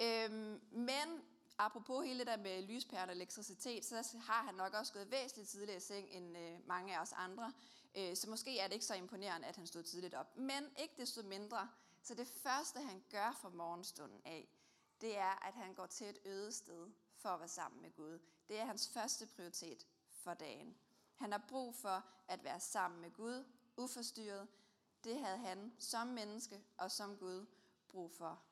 Øhm, 0.01 0.61
men 0.71 1.23
apropos 1.59 2.07
hele 2.07 2.19
det 2.19 2.27
der 2.27 2.37
med 2.37 2.63
lyspæren 2.63 3.11
og 3.11 3.17
elektricitet, 3.17 3.85
så 3.85 4.19
har 4.19 4.43
han 4.43 4.55
nok 4.55 4.75
også 4.75 4.93
gået 4.93 5.11
væsentligt 5.11 5.49
tidligere 5.49 5.77
i 5.77 5.81
seng 5.81 6.09
end 6.11 6.39
øh, 6.39 6.67
mange 6.67 6.97
af 6.97 7.03
os 7.03 7.13
andre. 7.13 7.53
Øh, 7.97 8.17
så 8.17 8.31
måske 8.31 8.59
er 8.59 8.67
det 8.67 8.75
ikke 8.75 8.87
så 8.87 8.95
imponerende, 8.95 9.47
at 9.47 9.57
han 9.57 9.67
stod 9.67 9.83
tidligt 9.83 10.15
op. 10.15 10.37
Men 10.37 10.65
ikke 10.79 10.95
desto 10.97 11.23
mindre, 11.23 11.69
så 12.03 12.15
det 12.15 12.29
første 12.29 12.81
han 12.81 13.03
gør 13.11 13.39
fra 13.41 13.49
morgenstunden 13.49 14.21
af, 14.25 14.49
det 15.01 15.19
er, 15.19 15.47
at 15.47 15.55
han 15.55 15.75
går 15.75 15.87
til 15.87 16.07
et 16.07 16.19
øde 16.25 16.53
sted 16.53 16.91
for 17.17 17.29
at 17.29 17.41
være 17.41 17.49
sammen 17.49 17.83
med 17.83 17.91
Gud. 17.91 18.19
Det 18.49 18.61
er 18.61 18.65
hans 18.65 18.89
første 18.89 19.27
prioritet 19.27 19.87
for 20.11 20.35
dagen. 20.35 20.77
Han 21.17 21.33
har 21.33 21.45
brug 21.49 21.75
for 21.75 22.05
at 22.29 22.45
være 22.45 22.61
sammen 22.61 23.01
med 23.01 23.11
Gud, 23.11 23.45
uforstyrret. 23.77 24.49
Det 25.05 25.21
havde 25.21 25.39
han 25.39 25.73
som 25.79 26.07
menneske 26.07 26.65
og 26.77 26.91
som 26.91 27.17
Gud 27.17 27.47
brug 27.89 28.13
for. 28.13 28.43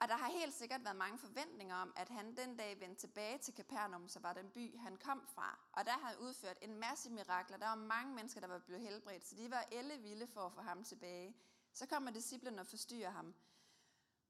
Og 0.00 0.08
der 0.08 0.16
har 0.16 0.30
helt 0.30 0.54
sikkert 0.54 0.84
været 0.84 0.96
mange 0.96 1.18
forventninger 1.18 1.76
om, 1.76 1.92
at 1.96 2.08
han 2.08 2.36
den 2.36 2.56
dag 2.56 2.80
vendte 2.80 3.00
tilbage 3.00 3.38
til 3.38 3.54
Capernaum, 3.54 4.08
så 4.08 4.20
var 4.20 4.32
den 4.32 4.50
by, 4.50 4.78
han 4.78 4.96
kom 4.96 5.26
fra. 5.26 5.58
Og 5.72 5.86
der 5.86 5.92
har 5.92 6.08
han 6.08 6.18
udført 6.18 6.58
en 6.62 6.74
masse 6.74 7.10
mirakler. 7.10 7.56
Der 7.56 7.66
var 7.66 7.74
mange 7.74 8.14
mennesker, 8.14 8.40
der 8.40 8.48
var 8.48 8.58
blevet 8.58 8.82
helbredt, 8.82 9.26
så 9.26 9.34
de 9.36 9.50
var 9.50 9.64
elle 9.72 9.96
vilde 9.96 10.26
for 10.26 10.40
at 10.40 10.52
få 10.52 10.60
ham 10.60 10.84
tilbage. 10.84 11.36
Så 11.72 11.86
kommer 11.86 12.10
disciplen 12.10 12.58
og 12.58 12.66
forstyrrer 12.66 13.10
ham. 13.10 13.34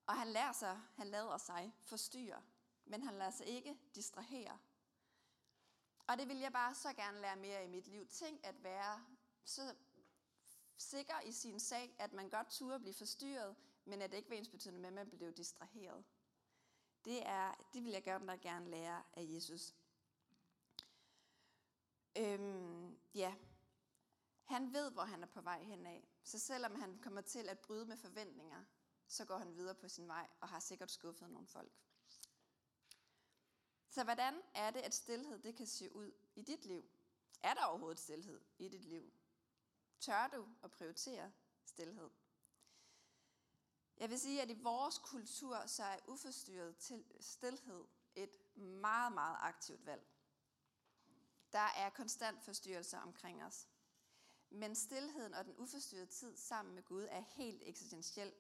Og 0.07 0.15
han 0.15 0.29
lader 0.29 0.53
sig, 0.53 0.81
han 0.97 1.07
lader 1.07 1.39
sig 1.39 1.73
forstyrre, 1.83 2.43
men 2.85 3.03
han 3.03 3.15
lader 3.15 3.31
sig 3.31 3.47
ikke 3.47 3.79
distrahere. 3.95 4.59
Og 6.07 6.19
det 6.19 6.29
vil 6.29 6.37
jeg 6.37 6.53
bare 6.53 6.75
så 6.75 6.93
gerne 6.93 7.21
lære 7.21 7.37
mere 7.37 7.65
i 7.65 7.69
mit 7.69 7.89
liv. 7.89 8.07
Tænk 8.07 8.41
at 8.45 8.63
være 8.63 9.05
så 9.49 9.75
sikker 10.77 11.21
i 11.21 11.33
sin 11.33 11.61
sag, 11.61 11.95
at 11.99 12.13
man 12.13 12.31
godt 12.31 12.51
turde 12.51 12.81
blive 12.81 12.95
forstyrret, 12.95 13.57
men 13.85 14.03
at 14.03 14.11
det 14.11 14.17
ikke 14.17 14.31
var 14.31 14.37
ens 14.37 14.49
betydende 14.49 14.81
med, 14.81 14.89
at 14.89 14.95
man 14.95 15.11
blev 15.11 15.33
distraheret. 15.33 16.05
Det, 17.05 17.27
er, 17.27 17.69
det 17.73 17.85
vil 17.85 17.93
jeg 17.93 18.05
gerne, 18.05 18.39
gerne 18.39 18.71
lære 18.71 19.03
af 19.13 19.25
Jesus. 19.29 19.75
Øhm, 22.17 22.99
ja, 23.15 23.35
han 24.45 24.73
ved, 24.73 24.91
hvor 24.91 25.03
han 25.03 25.23
er 25.23 25.27
på 25.27 25.41
vej 25.41 25.63
henad. 25.63 26.03
Så 26.25 26.39
selvom 26.39 26.75
han 26.75 26.99
kommer 26.99 27.21
til 27.21 27.49
at 27.49 27.59
bryde 27.59 27.87
med 27.87 27.97
forventninger, 27.97 28.65
så 29.07 29.25
går 29.25 29.39
han 29.39 29.57
videre 29.57 29.75
på 29.75 29.89
sin 29.89 30.09
vej 30.09 30.29
og 30.41 30.49
har 30.49 30.61
sikkert 30.61 30.91
skuffet 30.91 31.31
nogle 31.31 31.47
folk. 31.47 31.73
Så 33.89 34.05
hvordan 34.05 34.43
er 34.55 34.71
det, 34.71 34.81
at 34.81 34.95
stillhed 34.95 35.39
det 35.39 35.57
kan 35.57 35.67
se 35.67 35.95
ud 35.95 36.13
i 36.35 36.43
dit 36.43 36.65
liv? 36.65 36.91
Er 37.43 37.55
der 37.55 37.65
overhovedet 37.65 38.01
stillhed 38.01 38.41
i 38.59 38.69
dit 38.69 38.85
liv? 38.85 39.13
Tør 40.01 40.29
du 40.29 40.49
at 40.63 40.71
prioritere 40.71 41.33
stillhed? 41.65 42.11
Jeg 43.97 44.11
vil 44.11 44.21
sige, 44.21 44.43
at 44.43 44.51
i 44.51 44.63
vores 44.63 44.99
kultur, 44.99 45.67
så 45.67 45.85
er 45.85 45.99
uforstyrret 46.07 46.77
til 46.77 47.05
stillhed 47.21 47.85
et 48.15 48.57
meget, 48.57 49.13
meget 49.13 49.37
aktivt 49.41 49.87
valg. 49.87 50.07
Der 51.53 51.69
er 51.77 51.91
konstant 51.91 52.45
forstyrrelser 52.45 52.99
omkring 52.99 53.45
os. 53.45 53.69
Men 54.51 54.75
stillheden 54.75 55.35
og 55.35 55.45
den 55.45 55.57
uforstyrrede 55.57 56.07
tid 56.07 56.37
sammen 56.37 56.75
med 56.75 56.83
Gud 56.83 57.07
er 57.11 57.21
helt 57.21 57.63
eksistentiel. 57.63 58.35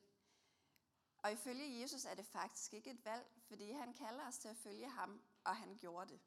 Og 1.18 1.32
ifølge 1.32 1.80
Jesus 1.80 2.04
er 2.04 2.14
det 2.14 2.26
faktisk 2.26 2.74
ikke 2.74 2.90
et 2.90 3.04
valg, 3.04 3.26
fordi 3.46 3.72
han 3.72 3.94
kalder 3.94 4.28
os 4.28 4.38
til 4.38 4.48
at 4.48 4.56
følge 4.56 4.88
ham, 4.88 5.22
og 5.44 5.56
han 5.56 5.76
gjorde 5.76 6.12
det. 6.12 6.20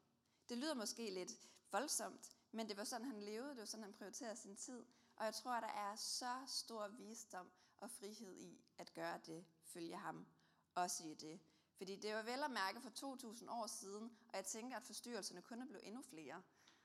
Det 0.48 0.58
lyder 0.58 0.74
måske 0.74 1.10
lidt 1.10 1.32
voldsomt, 1.70 2.36
men 2.50 2.68
det 2.68 2.76
var 2.76 2.84
sådan, 2.84 3.06
han 3.06 3.22
levede, 3.22 3.50
det 3.50 3.58
var 3.58 3.64
sådan, 3.64 3.84
han 3.84 3.92
prioriterede 3.92 4.36
sin 4.36 4.56
tid. 4.56 4.84
Og 5.16 5.24
jeg 5.24 5.34
tror, 5.34 5.60
der 5.60 5.66
er 5.66 5.96
så 5.96 6.44
stor 6.46 6.88
visdom 6.88 7.52
og 7.76 7.90
frihed 7.90 8.36
i 8.36 8.64
at 8.78 8.94
gøre 8.94 9.20
det, 9.26 9.44
følge 9.64 9.96
ham, 9.96 10.26
også 10.74 11.04
i 11.04 11.14
det. 11.14 11.40
Fordi 11.76 11.96
det 11.96 12.14
var 12.14 12.22
vel 12.22 12.42
at 12.42 12.50
mærke 12.50 12.80
for 12.80 12.90
2000 12.90 13.50
år 13.50 13.66
siden, 13.66 14.16
og 14.28 14.36
jeg 14.36 14.44
tænker, 14.44 14.76
at 14.76 14.82
forstyrrelserne 14.82 15.42
kun 15.42 15.62
er 15.62 15.66
blevet 15.66 15.86
endnu 15.86 16.02
flere. 16.02 16.42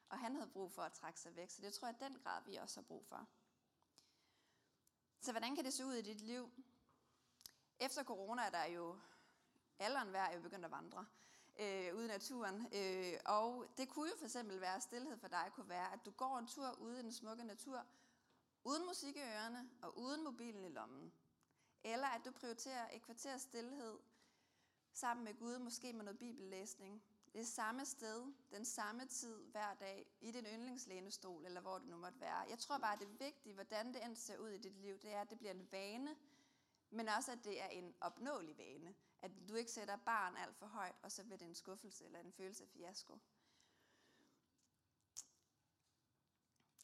Og 0.10 0.20
han 0.20 0.36
havde 0.36 0.50
brug 0.50 0.72
for 0.72 0.82
at 0.82 0.94
trække 0.94 1.20
sig 1.20 1.36
væk, 1.36 1.50
så 1.50 1.62
det 1.62 1.74
tror 1.74 1.88
jeg 1.88 2.00
den 2.00 2.20
grad, 2.24 2.44
vi 2.46 2.56
også 2.56 2.80
har 2.80 2.86
brug 2.86 3.06
for. 3.06 3.28
Så 5.22 5.32
hvordan 5.32 5.56
kan 5.56 5.66
det 5.66 5.74
se 5.74 5.86
ud 5.86 5.94
i 5.94 6.02
dit 6.02 6.22
liv? 6.22 6.52
Efter 7.80 8.04
corona 8.04 8.42
er 8.42 8.50
der 8.50 8.66
jo 8.66 9.00
alderen 9.80 10.14
værd 10.14 10.32
er 10.32 10.36
jo 10.36 10.42
begyndt 10.42 10.66
at 10.66 10.72
vandre 10.72 11.06
øh, 11.60 11.96
ude 11.96 12.06
i 12.06 12.08
naturen. 12.08 12.68
Øh, 12.74 13.20
og 13.26 13.66
det 13.78 13.90
kunne 13.90 14.10
jo 14.10 14.16
for 14.18 14.26
eksempel 14.26 14.62
være, 14.62 14.82
stillhed 14.82 15.18
for 15.18 15.28
dig 15.28 15.52
kunne 15.54 15.70
være, 15.70 15.94
at 15.94 16.00
du 16.06 16.12
går 16.12 16.38
en 16.38 16.48
tur 16.48 16.80
ude 16.80 17.00
i 17.00 17.04
den 17.04 17.14
smukke 17.14 17.44
natur, 17.44 17.86
uden 18.68 18.86
musik 18.86 19.16
i 19.16 19.20
ørerne 19.22 19.70
og 19.82 19.98
uden 19.98 20.24
mobilen 20.24 20.64
i 20.64 20.70
lommen. 20.70 21.14
Eller 21.84 22.08
at 22.08 22.22
du 22.26 22.32
prioriterer 22.32 22.90
et 22.96 23.02
kvarter 23.02 23.38
stillhed 23.38 24.00
sammen 24.94 25.24
med 25.24 25.34
Gud, 25.34 25.60
måske 25.60 25.94
med 25.94 26.06
noget 26.06 26.20
bibellæsning. 26.20 27.04
Det 27.34 27.42
er 27.42 27.46
samme 27.46 27.86
sted, 27.86 28.34
den 28.52 28.66
samme 28.66 29.06
tid 29.06 29.44
hver 29.44 29.74
dag, 29.74 30.08
i 30.22 30.32
din 30.32 30.46
yndlingslænestol, 30.46 31.46
eller 31.46 31.62
hvor 31.62 31.78
det 31.78 31.88
nu 31.88 31.98
måtte 31.98 32.20
være. 32.20 32.38
Jeg 32.50 32.60
tror 32.60 32.78
bare, 32.78 32.94
at 32.94 33.00
det 33.00 33.20
vigtige, 33.20 33.54
hvordan 33.54 33.94
det 33.94 34.06
end 34.06 34.16
ser 34.16 34.38
ud 34.38 34.50
i 34.50 34.58
dit 34.58 34.78
liv, 34.78 35.00
det 35.00 35.14
er, 35.14 35.22
at 35.22 35.30
det 35.30 35.38
bliver 35.38 35.54
en 35.54 35.72
vane, 35.72 36.16
men 36.90 37.08
også, 37.08 37.32
at 37.32 37.44
det 37.44 37.62
er 37.62 37.68
en 37.68 37.96
opnåelig 38.02 38.58
vane. 38.58 38.96
At 39.22 39.32
du 39.50 39.56
ikke 39.56 39.72
sætter 39.72 39.96
barn 39.96 40.38
alt 40.38 40.56
for 40.56 40.66
højt, 40.66 40.96
og 41.02 41.12
så 41.12 41.24
bliver 41.24 41.38
det 41.38 41.48
en 41.48 41.56
skuffelse 41.56 42.06
eller 42.06 42.20
en 42.20 42.32
følelse 42.32 42.64
af 42.64 42.70
fiasko. 42.70 43.18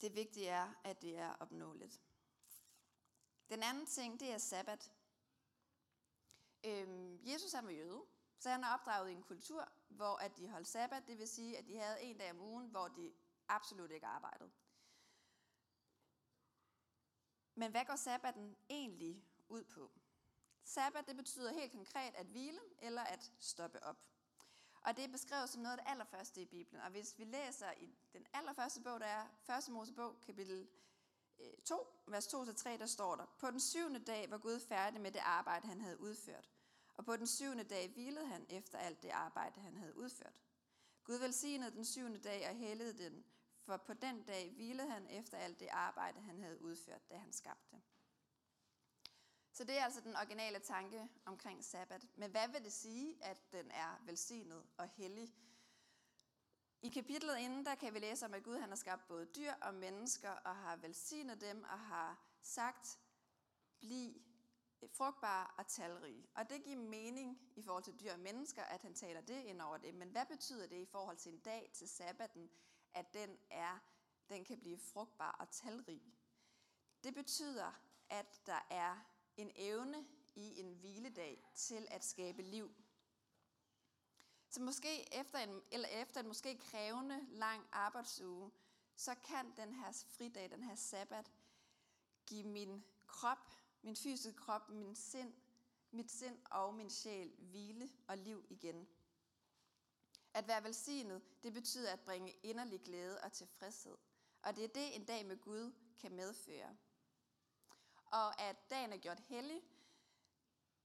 Det 0.00 0.14
vigtige 0.14 0.46
er, 0.48 0.74
at 0.84 1.02
det 1.02 1.18
er 1.18 1.32
opnåeligt. 1.32 2.00
Den 3.48 3.62
anden 3.62 3.86
ting, 3.86 4.20
det 4.20 4.32
er 4.32 4.38
sabbat. 4.38 4.92
Øhm, 6.64 7.18
Jesus 7.26 7.52
han 7.52 7.66
var 7.66 7.72
jøde, 7.72 8.02
så 8.38 8.50
han 8.50 8.64
er 8.64 8.68
opdraget 8.68 9.10
i 9.10 9.12
en 9.12 9.22
kultur, 9.22 9.72
hvor 9.88 10.16
at 10.16 10.36
de 10.36 10.48
holdt 10.48 10.68
sabbat, 10.68 11.06
det 11.06 11.18
vil 11.18 11.28
sige, 11.28 11.58
at 11.58 11.66
de 11.66 11.78
havde 11.78 12.02
en 12.02 12.18
dag 12.18 12.30
om 12.30 12.40
ugen, 12.40 12.66
hvor 12.66 12.88
de 12.88 13.14
absolut 13.48 13.90
ikke 13.90 14.06
arbejdede. 14.06 14.50
Men 17.54 17.70
hvad 17.70 17.84
går 17.84 17.96
sabbaten 17.96 18.56
egentlig 18.70 19.24
ud 19.48 19.64
på? 19.64 19.92
Sabbat 20.64 21.06
det 21.06 21.16
betyder 21.16 21.52
helt 21.52 21.72
konkret 21.72 22.14
at 22.14 22.26
hvile 22.26 22.60
eller 22.78 23.02
at 23.02 23.32
stoppe 23.40 23.82
op. 23.82 24.13
Og 24.84 24.96
det 24.96 25.04
er 25.04 25.08
beskrevet 25.08 25.50
som 25.50 25.62
noget 25.62 25.78
af 25.78 25.84
det 25.84 25.90
allerførste 25.90 26.42
i 26.42 26.44
Bibelen. 26.44 26.82
Og 26.82 26.90
hvis 26.90 27.18
vi 27.18 27.24
læser 27.24 27.72
i 27.72 27.94
den 28.12 28.26
allerførste 28.32 28.80
bog, 28.80 29.00
der 29.00 29.06
er 29.06 29.58
1. 29.58 29.68
Mosebog, 29.68 30.20
kapitel 30.20 30.68
øh, 31.38 31.52
2, 31.64 32.02
vers 32.06 32.34
2-3, 32.34 32.68
der 32.78 32.86
står 32.86 33.16
der, 33.16 33.26
På 33.38 33.50
den 33.50 33.60
syvende 33.60 34.00
dag 34.04 34.30
var 34.30 34.38
Gud 34.38 34.60
færdig 34.60 35.00
med 35.00 35.10
det 35.10 35.18
arbejde, 35.24 35.66
han 35.66 35.80
havde 35.80 36.00
udført. 36.00 36.50
Og 36.94 37.04
på 37.04 37.16
den 37.16 37.26
syvende 37.26 37.64
dag 37.64 37.88
hvilede 37.88 38.26
han 38.26 38.46
efter 38.48 38.78
alt 38.78 39.02
det 39.02 39.10
arbejde, 39.10 39.60
han 39.60 39.76
havde 39.76 39.96
udført. 39.96 40.40
Gud 41.04 41.16
velsignede 41.16 41.70
den 41.70 41.84
syvende 41.84 42.18
dag 42.18 42.48
og 42.50 42.56
hældede 42.56 43.04
den, 43.04 43.24
for 43.60 43.76
på 43.76 43.94
den 43.94 44.22
dag 44.22 44.52
hvilede 44.54 44.90
han 44.90 45.06
efter 45.06 45.38
alt 45.38 45.60
det 45.60 45.68
arbejde, 45.68 46.20
han 46.20 46.40
havde 46.40 46.62
udført, 46.62 47.10
da 47.10 47.16
han 47.16 47.32
skabte. 47.32 47.76
Så 49.54 49.64
det 49.64 49.78
er 49.78 49.84
altså 49.84 50.00
den 50.00 50.16
originale 50.16 50.58
tanke 50.58 51.08
omkring 51.24 51.64
sabbat. 51.64 52.06
Men 52.16 52.30
hvad 52.30 52.48
vil 52.48 52.64
det 52.64 52.72
sige, 52.72 53.24
at 53.24 53.52
den 53.52 53.70
er 53.70 54.00
velsignet 54.06 54.66
og 54.76 54.88
hellig? 54.88 55.34
I 56.82 56.88
kapitlet 56.88 57.38
inden, 57.38 57.64
der 57.64 57.74
kan 57.74 57.94
vi 57.94 57.98
læse 57.98 58.26
om, 58.26 58.34
at 58.34 58.42
Gud 58.42 58.58
han 58.58 58.68
har 58.68 58.76
skabt 58.76 59.08
både 59.08 59.26
dyr 59.26 59.52
og 59.52 59.74
mennesker, 59.74 60.30
og 60.30 60.56
har 60.56 60.76
velsignet 60.76 61.40
dem, 61.40 61.64
og 61.64 61.80
har 61.80 62.24
sagt, 62.42 62.98
bliv 63.80 64.22
frugtbare 64.88 65.46
og 65.58 65.66
talrige. 65.66 66.26
Og 66.34 66.50
det 66.50 66.64
giver 66.64 66.78
mening 66.78 67.38
i 67.56 67.62
forhold 67.62 67.84
til 67.84 68.00
dyr 68.00 68.12
og 68.12 68.20
mennesker, 68.20 68.62
at 68.62 68.82
han 68.82 68.94
taler 68.94 69.20
det 69.20 69.42
ind 69.42 69.62
over 69.62 69.76
det. 69.76 69.94
Men 69.94 70.08
hvad 70.08 70.26
betyder 70.26 70.66
det 70.66 70.76
i 70.76 70.86
forhold 70.86 71.16
til 71.16 71.32
en 71.32 71.40
dag, 71.40 71.70
til 71.72 71.88
sabbaten, 71.88 72.50
at 72.94 73.14
den, 73.14 73.38
er, 73.50 73.78
den 74.28 74.44
kan 74.44 74.60
blive 74.60 74.78
frugtbar 74.78 75.36
og 75.40 75.50
talrig? 75.50 76.02
Det 77.04 77.14
betyder, 77.14 77.72
at 78.10 78.46
der 78.46 78.66
er 78.70 79.13
en 79.36 79.50
evne 79.54 80.06
i 80.34 80.60
en 80.60 80.72
hviledag 80.72 81.50
til 81.54 81.86
at 81.90 82.04
skabe 82.04 82.42
liv. 82.42 82.74
Så 84.48 84.62
måske 84.62 85.14
efter 85.20 85.38
en, 85.38 85.62
eller 85.70 85.88
efter 85.88 86.20
en 86.20 86.26
måske 86.26 86.58
krævende 86.58 87.26
lang 87.30 87.66
arbejdsuge, 87.72 88.50
så 88.96 89.14
kan 89.14 89.56
den 89.56 89.74
her 89.74 90.04
fridag, 90.08 90.50
den 90.50 90.62
her 90.62 90.74
sabbat, 90.74 91.32
give 92.26 92.48
min 92.48 92.84
krop, 93.06 93.50
min 93.82 93.96
fysiske 93.96 94.32
krop, 94.32 94.68
min 94.68 94.94
sind, 94.94 95.34
mit 95.90 96.10
sind 96.10 96.38
og 96.50 96.74
min 96.74 96.90
sjæl 96.90 97.34
hvile 97.38 97.90
og 98.06 98.18
liv 98.18 98.44
igen. 98.50 98.88
At 100.34 100.48
være 100.48 100.64
velsignet, 100.64 101.22
det 101.42 101.52
betyder 101.52 101.92
at 101.92 102.00
bringe 102.00 102.32
inderlig 102.42 102.80
glæde 102.80 103.20
og 103.20 103.32
tilfredshed. 103.32 103.96
Og 104.42 104.56
det 104.56 104.64
er 104.64 104.68
det, 104.68 104.96
en 104.96 105.04
dag 105.04 105.26
med 105.26 105.40
Gud 105.40 105.72
kan 105.98 106.12
medføre 106.12 106.76
og 108.14 108.40
at 108.40 108.70
dagen 108.70 108.92
er 108.92 108.96
gjort 108.96 109.20
hellig. 109.20 109.62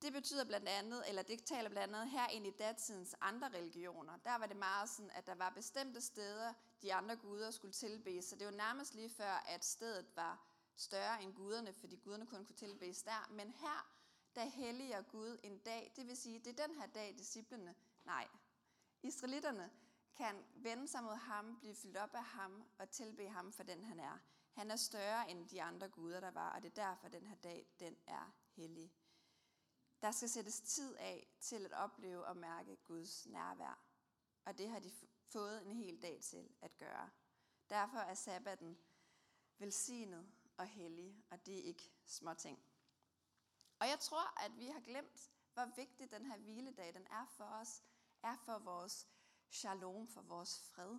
Det 0.01 0.13
betyder 0.13 0.45
blandt 0.45 0.69
andet, 0.69 1.03
eller 1.09 1.21
det 1.21 1.43
taler 1.43 1.69
blandt 1.69 1.95
andet 1.95 2.09
her 2.09 2.27
ind 2.27 2.47
i 2.47 2.51
datidens 2.51 3.15
andre 3.21 3.47
religioner. 3.47 4.17
Der 4.17 4.37
var 4.37 4.45
det 4.45 4.57
meget 4.57 4.89
sådan, 4.89 5.11
at 5.11 5.27
der 5.27 5.35
var 5.35 5.49
bestemte 5.49 6.01
steder, 6.01 6.53
de 6.81 6.93
andre 6.93 7.15
guder 7.15 7.51
skulle 7.51 7.73
tilbes. 7.73 8.25
Så 8.25 8.35
det 8.35 8.45
var 8.45 8.51
nærmest 8.51 8.95
lige 8.95 9.09
før, 9.09 9.43
at 9.47 9.65
stedet 9.65 10.05
var 10.15 10.45
større 10.75 11.23
end 11.23 11.33
guderne, 11.33 11.73
fordi 11.73 11.95
guderne 11.95 12.25
kun 12.25 12.45
kunne 12.45 12.55
tilbes 12.55 13.03
der. 13.03 13.27
Men 13.29 13.51
her, 13.51 13.91
der 14.35 14.45
helliger 14.45 15.01
Gud 15.01 15.37
en 15.43 15.57
dag, 15.57 15.91
det 15.95 16.07
vil 16.07 16.17
sige, 16.17 16.39
det 16.39 16.59
er 16.59 16.67
den 16.67 16.75
her 16.75 16.87
dag, 16.87 17.15
disciplene, 17.17 17.75
nej, 18.05 18.27
israelitterne 19.03 19.69
kan 20.15 20.45
vende 20.55 20.87
sig 20.87 21.03
mod 21.03 21.15
ham, 21.15 21.59
blive 21.59 21.75
fyldt 21.75 21.97
op 21.97 22.15
af 22.15 22.23
ham 22.23 22.63
og 22.77 22.89
tilbe 22.89 23.29
ham 23.29 23.51
for 23.53 23.63
den 23.63 23.83
han 23.83 23.99
er. 23.99 24.19
Han 24.59 24.71
er 24.71 24.75
større 24.75 25.31
end 25.31 25.47
de 25.47 25.63
andre 25.63 25.89
guder, 25.89 26.19
der 26.19 26.31
var, 26.31 26.49
og 26.49 26.61
det 26.61 26.69
er 26.69 26.83
derfor, 26.83 27.07
den 27.07 27.25
her 27.25 27.35
dag, 27.35 27.67
den 27.79 27.97
er 28.07 28.35
hellig. 28.55 28.93
Der 30.01 30.11
skal 30.11 30.29
sættes 30.29 30.61
tid 30.61 30.95
af 30.95 31.27
til 31.39 31.65
at 31.65 31.73
opleve 31.73 32.25
og 32.25 32.37
mærke 32.37 32.75
Guds 32.75 33.25
nærvær. 33.25 33.79
Og 34.45 34.57
det 34.57 34.69
har 34.69 34.79
de 34.79 34.91
fået 35.27 35.65
en 35.65 35.71
hel 35.71 36.01
dag 36.01 36.21
til 36.21 36.49
at 36.61 36.77
gøre. 36.77 37.09
Derfor 37.69 37.97
er 37.97 38.13
sabbaten 38.13 38.77
velsignet 39.57 40.31
og 40.57 40.65
hellig, 40.67 41.23
og 41.31 41.45
det 41.45 41.59
er 41.59 41.63
ikke 41.63 41.91
små 42.05 42.33
ting. 42.33 42.63
Og 43.79 43.87
jeg 43.87 43.99
tror, 43.99 44.45
at 44.45 44.57
vi 44.57 44.67
har 44.67 44.79
glemt, 44.79 45.31
hvor 45.53 45.75
vigtig 45.75 46.11
den 46.11 46.25
her 46.25 46.37
hviledag 46.37 46.93
den 46.93 47.07
er 47.07 47.25
for 47.25 47.45
os, 47.45 47.83
er 48.23 48.35
for 48.45 48.59
vores 48.59 49.07
shalom, 49.49 50.07
for 50.07 50.21
vores 50.21 50.59
fred. 50.59 50.97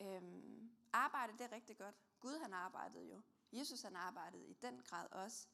Øhm, 0.00 0.76
arbejde, 0.92 1.32
det 1.32 1.40
er 1.40 1.52
rigtig 1.52 1.78
godt. 1.78 1.94
Gud 2.26 2.38
han 2.38 2.52
arbejdede 2.52 3.10
jo. 3.10 3.22
Jesus 3.52 3.82
han 3.82 3.96
arbejdede 3.96 4.48
i 4.48 4.52
den 4.52 4.82
grad 4.82 5.12
også. 5.12 5.48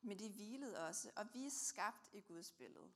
Men 0.00 0.18
det 0.18 0.30
hvilede 0.30 0.86
også, 0.86 1.10
og 1.16 1.34
vi 1.34 1.46
er 1.46 1.50
skabt 1.50 2.08
i 2.12 2.20
Guds 2.20 2.52
billede. 2.52 2.92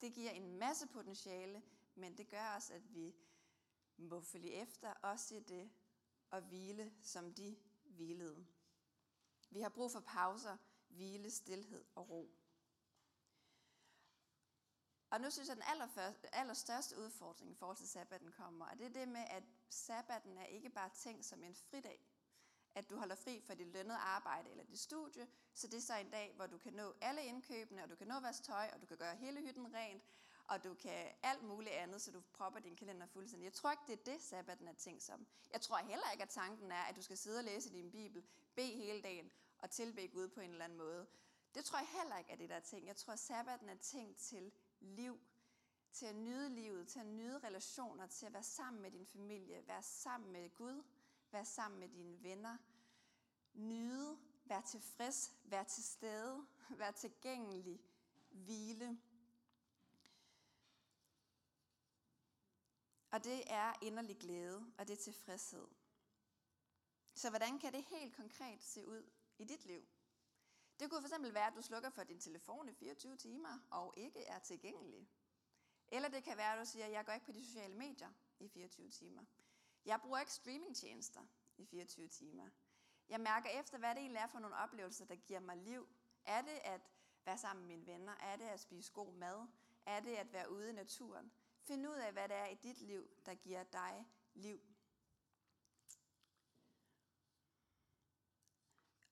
Det 0.00 0.14
giver 0.14 0.30
en 0.30 0.58
masse 0.58 0.86
potentiale, 0.86 1.62
men 1.94 2.18
det 2.18 2.28
gør 2.28 2.54
også, 2.54 2.74
at 2.74 2.94
vi 2.94 3.14
må 3.96 4.20
følge 4.20 4.52
efter 4.52 4.92
også 4.92 5.34
i 5.34 5.40
det 5.40 5.70
og 6.30 6.40
hvile, 6.40 6.94
som 7.02 7.34
de 7.34 7.56
hvilede. 7.84 8.46
Vi 9.50 9.60
har 9.60 9.68
brug 9.68 9.92
for 9.92 10.00
pauser, 10.00 10.56
hvile, 10.88 11.30
stillhed 11.30 11.84
og 11.94 12.10
ro. 12.10 12.34
Og 15.10 15.20
nu 15.20 15.30
synes 15.30 15.48
jeg, 15.48 15.56
at 15.56 16.22
den 16.22 16.30
allerstørste 16.32 16.98
udfordring 16.98 17.50
i 17.50 17.54
forhold 17.54 17.76
til 17.76 17.88
sabbaten 17.88 18.32
kommer, 18.32 18.66
og 18.66 18.78
det 18.78 18.86
er 18.86 18.92
det 18.92 19.08
med, 19.08 19.24
at 19.30 19.44
sabbaten 19.70 20.38
er 20.38 20.44
ikke 20.44 20.70
bare 20.70 20.90
tænkt 20.94 21.26
som 21.26 21.44
en 21.44 21.54
fridag. 21.54 22.06
At 22.74 22.90
du 22.90 22.96
holder 22.96 23.14
fri 23.14 23.42
for 23.46 23.54
dit 23.54 23.66
lønnede 23.66 23.98
arbejde 23.98 24.50
eller 24.50 24.64
dit 24.64 24.78
studie, 24.78 25.28
så 25.54 25.66
det 25.66 25.76
er 25.76 25.80
så 25.80 25.96
en 25.96 26.10
dag, 26.10 26.32
hvor 26.36 26.46
du 26.46 26.58
kan 26.58 26.72
nå 26.72 26.94
alle 27.00 27.24
indkøbene, 27.24 27.82
og 27.82 27.90
du 27.90 27.94
kan 27.94 28.06
nå 28.06 28.20
vaske 28.20 28.44
tøj, 28.44 28.70
og 28.74 28.80
du 28.80 28.86
kan 28.86 28.96
gøre 28.96 29.16
hele 29.16 29.40
hytten 29.40 29.74
rent, 29.74 30.02
og 30.44 30.64
du 30.64 30.74
kan 30.74 31.12
alt 31.22 31.42
muligt 31.42 31.74
andet, 31.74 32.02
så 32.02 32.12
du 32.12 32.20
propper 32.32 32.60
din 32.60 32.76
kalender 32.76 33.06
fuldstændig. 33.06 33.44
Jeg 33.44 33.52
tror 33.52 33.70
ikke, 33.70 33.82
det 33.86 33.92
er 33.92 34.12
det, 34.12 34.22
sabbaten 34.22 34.68
er 34.68 34.72
tænkt 34.72 35.02
som. 35.02 35.26
Jeg 35.52 35.60
tror 35.60 35.76
heller 35.76 36.10
ikke, 36.12 36.22
at 36.22 36.28
tanken 36.28 36.72
er, 36.72 36.82
at 36.82 36.96
du 36.96 37.02
skal 37.02 37.16
sidde 37.16 37.38
og 37.38 37.44
læse 37.44 37.72
din 37.72 37.90
bibel, 37.90 38.24
bede 38.54 38.76
hele 38.76 39.02
dagen 39.02 39.30
og 39.58 39.70
tilbe 39.70 40.06
Gud 40.06 40.28
på 40.28 40.40
en 40.40 40.50
eller 40.50 40.64
anden 40.64 40.78
måde. 40.78 41.06
Det 41.54 41.64
tror 41.64 41.78
jeg 41.78 41.88
heller 41.88 42.18
ikke 42.18 42.30
er 42.30 42.36
det, 42.36 42.48
der 42.48 42.56
er 42.56 42.60
tænkt. 42.60 42.86
Jeg 42.86 42.96
tror, 42.96 43.12
at 43.12 43.18
sabbaten 43.18 43.68
er 43.68 43.74
tænkt 43.74 44.18
til 44.18 44.52
liv, 44.80 45.20
til 45.92 46.06
at 46.06 46.16
nyde 46.16 46.48
livet, 46.48 46.88
til 46.88 47.00
at 47.00 47.06
nyde 47.06 47.38
relationer, 47.38 48.06
til 48.06 48.26
at 48.26 48.32
være 48.32 48.42
sammen 48.42 48.82
med 48.82 48.90
din 48.90 49.06
familie, 49.06 49.66
være 49.66 49.82
sammen 49.82 50.32
med 50.32 50.54
Gud, 50.54 50.82
være 51.30 51.44
sammen 51.44 51.80
med 51.80 51.88
dine 51.88 52.22
venner, 52.22 52.56
nyde 53.54 54.18
vær 54.44 54.60
tilfreds, 54.60 55.32
vær 55.44 55.62
til 55.62 55.84
stede, 55.84 56.46
vær 56.80 56.90
tilgængelig, 56.90 57.80
hvile. 58.30 59.00
Og 63.10 63.24
det 63.24 63.42
er 63.46 63.72
inderlig 63.82 64.18
glæde, 64.18 64.72
og 64.78 64.88
det 64.88 64.98
er 64.98 65.02
tilfredshed. 65.02 65.68
Så 67.14 67.30
hvordan 67.30 67.58
kan 67.58 67.72
det 67.72 67.84
helt 67.84 68.16
konkret 68.16 68.64
se 68.64 68.86
ud 68.86 69.10
i 69.38 69.44
dit 69.44 69.64
liv? 69.66 69.88
Det 70.80 70.90
kunne 70.90 71.08
fx 71.08 71.34
være, 71.34 71.46
at 71.46 71.56
du 71.56 71.62
slukker 71.62 71.90
for 71.90 72.04
din 72.04 72.20
telefon 72.20 72.68
i 72.68 72.72
24 72.74 73.16
timer 73.16 73.58
og 73.70 73.94
ikke 73.96 74.24
er 74.24 74.38
tilgængelig. 74.38 75.08
Eller 75.90 76.08
det 76.08 76.24
kan 76.24 76.36
være, 76.36 76.52
at 76.52 76.58
du 76.58 76.64
siger, 76.64 76.86
at 76.86 76.92
jeg 76.92 77.06
går 77.06 77.12
ikke 77.12 77.26
på 77.26 77.32
de 77.32 77.44
sociale 77.44 77.74
medier 77.74 78.08
i 78.40 78.48
24 78.48 78.88
timer. 78.88 79.22
Jeg 79.84 80.00
bruger 80.00 80.18
ikke 80.18 80.32
streamingtjenester 80.32 81.20
i 81.58 81.66
24 81.66 82.08
timer. 82.08 82.48
Jeg 83.08 83.20
mærker 83.20 83.48
efter, 83.48 83.78
hvad 83.78 83.90
det 83.90 83.98
egentlig 83.98 84.20
er 84.20 84.26
for 84.26 84.38
nogle 84.38 84.56
oplevelser, 84.56 85.04
der 85.04 85.16
giver 85.16 85.40
mig 85.40 85.56
liv. 85.56 85.88
Er 86.24 86.42
det 86.42 86.60
at 86.64 86.80
være 87.24 87.38
sammen 87.38 87.66
med 87.66 87.76
mine 87.76 87.86
venner? 87.86 88.12
Er 88.12 88.36
det 88.36 88.44
at 88.44 88.60
spise 88.60 88.92
god 88.92 89.12
mad? 89.12 89.46
Er 89.86 90.00
det 90.00 90.14
at 90.14 90.32
være 90.32 90.50
ude 90.50 90.70
i 90.70 90.72
naturen? 90.72 91.32
Find 91.62 91.88
ud 91.88 91.94
af, 91.94 92.12
hvad 92.12 92.28
det 92.28 92.36
er 92.36 92.46
i 92.46 92.54
dit 92.54 92.80
liv, 92.80 93.10
der 93.26 93.34
giver 93.34 93.62
dig 93.62 94.06
liv. 94.34 94.60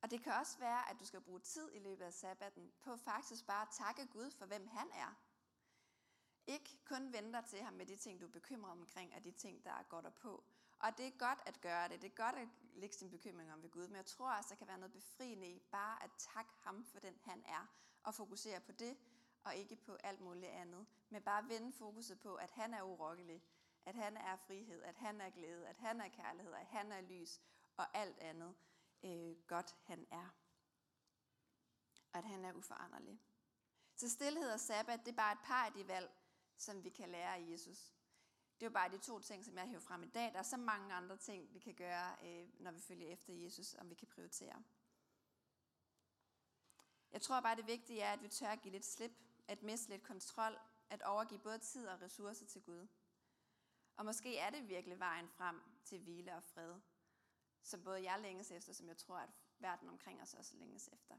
Og 0.02 0.10
det 0.10 0.22
kan 0.22 0.32
også 0.32 0.58
være, 0.58 0.90
at 0.90 1.00
du 1.00 1.06
skal 1.06 1.20
bruge 1.20 1.40
tid 1.40 1.70
i 1.72 1.78
løbet 1.78 2.04
af 2.04 2.12
sabbaten 2.12 2.72
på 2.80 2.96
faktisk 2.96 3.46
bare 3.46 3.62
at 3.62 3.68
takke 3.72 4.06
Gud 4.06 4.30
for, 4.30 4.46
hvem 4.46 4.66
han 4.66 4.90
er. 4.92 5.14
Ikke 6.48 6.78
kun 6.84 7.12
vente 7.12 7.42
til 7.42 7.62
ham 7.62 7.72
med 7.72 7.86
de 7.86 7.96
ting, 7.96 8.20
du 8.20 8.26
er 8.26 8.30
bekymret 8.30 8.72
omkring, 8.72 9.14
og 9.14 9.24
de 9.24 9.30
ting, 9.30 9.64
der 9.64 9.70
er 9.70 9.82
godt 9.82 10.06
og 10.06 10.14
på. 10.14 10.44
Og 10.78 10.98
det 10.98 11.06
er 11.06 11.10
godt 11.10 11.38
at 11.46 11.60
gøre 11.60 11.88
det. 11.88 12.02
Det 12.02 12.10
er 12.10 12.14
godt 12.14 12.36
at 12.36 12.48
lægge 12.74 12.96
sin 12.96 13.10
bekymring 13.10 13.52
om 13.52 13.62
ved 13.62 13.70
Gud. 13.70 13.86
Men 13.88 13.96
jeg 13.96 14.06
tror 14.06 14.32
også, 14.32 14.48
der 14.50 14.56
kan 14.56 14.66
være 14.66 14.78
noget 14.78 14.92
befriende 14.92 15.48
i 15.48 15.58
bare 15.58 16.04
at 16.04 16.10
takke 16.18 16.50
ham 16.60 16.84
for 16.84 17.00
den, 17.00 17.14
han 17.24 17.44
er. 17.46 17.66
Og 18.02 18.14
fokusere 18.14 18.60
på 18.60 18.72
det, 18.72 18.96
og 19.44 19.56
ikke 19.56 19.76
på 19.76 19.94
alt 19.94 20.20
muligt 20.20 20.52
andet. 20.52 20.86
Men 21.10 21.22
bare 21.22 21.48
vende 21.48 21.72
fokuset 21.72 22.20
på, 22.20 22.34
at 22.34 22.50
han 22.50 22.74
er 22.74 22.82
urokkelig. 22.82 23.42
At 23.86 23.94
han 23.94 24.16
er 24.16 24.36
frihed. 24.36 24.82
At 24.82 24.96
han 24.96 25.20
er 25.20 25.30
glæde. 25.30 25.68
At 25.68 25.76
han 25.76 26.00
er 26.00 26.08
kærlighed. 26.08 26.52
At 26.52 26.66
han 26.66 26.92
er 26.92 27.00
lys. 27.00 27.40
Og 27.76 27.96
alt 27.96 28.18
andet 28.18 28.54
øh, 29.02 29.36
godt 29.46 29.76
han 29.84 30.06
er. 30.10 30.28
Og 32.12 32.18
at 32.18 32.24
han 32.24 32.44
er 32.44 32.52
uforanderlig. 32.52 33.20
Så 33.96 34.10
stillhed 34.10 34.50
og 34.50 34.60
sabbat, 34.60 35.00
det 35.00 35.12
er 35.12 35.16
bare 35.16 35.32
et 35.32 35.38
par 35.44 35.66
af 35.66 35.72
de 35.72 35.88
valg, 35.88 36.10
som 36.58 36.84
vi 36.84 36.90
kan 36.90 37.08
lære 37.08 37.36
af 37.36 37.50
Jesus. 37.50 37.92
Det 38.60 38.66
er 38.66 38.70
bare 38.70 38.90
de 38.90 38.98
to 38.98 39.20
ting, 39.20 39.44
som 39.44 39.56
jeg 39.58 39.66
hæver 39.66 39.80
frem 39.80 40.02
i 40.02 40.08
dag. 40.08 40.32
Der 40.32 40.38
er 40.38 40.42
så 40.42 40.56
mange 40.56 40.94
andre 40.94 41.16
ting, 41.16 41.54
vi 41.54 41.58
kan 41.58 41.74
gøre, 41.74 42.16
øh, 42.22 42.48
når 42.60 42.70
vi 42.70 42.80
følger 42.80 43.08
efter 43.08 43.32
Jesus, 43.32 43.74
om 43.74 43.90
vi 43.90 43.94
kan 43.94 44.08
prioritere. 44.08 44.62
Jeg 47.12 47.22
tror 47.22 47.40
bare, 47.40 47.56
det 47.56 47.66
vigtige 47.66 48.00
er, 48.00 48.12
at 48.12 48.22
vi 48.22 48.28
tør 48.28 48.48
at 48.48 48.60
give 48.60 48.72
lidt 48.72 48.84
slip, 48.84 49.12
at 49.48 49.62
miste 49.62 49.90
lidt 49.90 50.02
kontrol, 50.02 50.58
at 50.90 51.02
overgive 51.02 51.40
både 51.40 51.58
tid 51.58 51.86
og 51.86 52.02
ressourcer 52.02 52.46
til 52.46 52.62
Gud. 52.62 52.86
Og 53.96 54.04
måske 54.04 54.38
er 54.38 54.50
det 54.50 54.68
virkelig 54.68 54.98
vejen 54.98 55.28
frem 55.28 55.62
til 55.84 56.00
hvile 56.00 56.34
og 56.34 56.42
fred, 56.42 56.80
som 57.62 57.82
både 57.82 58.10
jeg 58.10 58.20
længes 58.20 58.50
efter, 58.50 58.72
som 58.72 58.88
jeg 58.88 58.96
tror, 58.96 59.16
at 59.16 59.30
verden 59.58 59.88
omkring 59.88 60.22
os 60.22 60.34
også 60.34 60.56
længes 60.56 60.88
efter. 60.92 61.14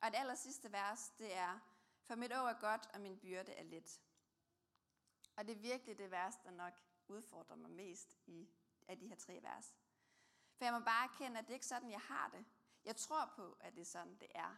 Og 0.00 0.10
det 0.10 0.18
aller 0.18 0.34
sidste 0.34 0.72
vers, 0.72 1.12
det 1.18 1.34
er, 1.34 1.58
for 2.02 2.14
mit 2.14 2.32
år 2.32 2.48
er 2.48 2.60
godt, 2.60 2.86
og 2.94 3.00
min 3.00 3.18
byrde 3.18 3.52
er 3.52 3.62
let. 3.62 4.00
Og 5.36 5.46
det 5.46 5.56
er 5.56 5.60
virkelig 5.60 5.98
det 5.98 6.10
vers, 6.10 6.36
der 6.36 6.50
nok 6.50 6.72
udfordrer 7.08 7.56
mig 7.56 7.70
mest 7.70 8.16
i, 8.26 8.48
af 8.88 8.98
de 8.98 9.08
her 9.08 9.16
tre 9.16 9.40
vers. 9.42 9.74
For 10.56 10.64
jeg 10.64 10.74
må 10.74 10.84
bare 10.84 11.04
erkende, 11.04 11.38
at 11.38 11.46
det 11.46 11.54
ikke 11.54 11.64
er 11.64 11.66
sådan, 11.66 11.90
jeg 11.90 12.00
har 12.00 12.28
det. 12.28 12.44
Jeg 12.84 12.96
tror 12.96 13.32
på, 13.36 13.56
at 13.60 13.74
det 13.74 13.80
er 13.80 13.86
sådan, 13.86 14.16
det 14.16 14.28
er. 14.34 14.56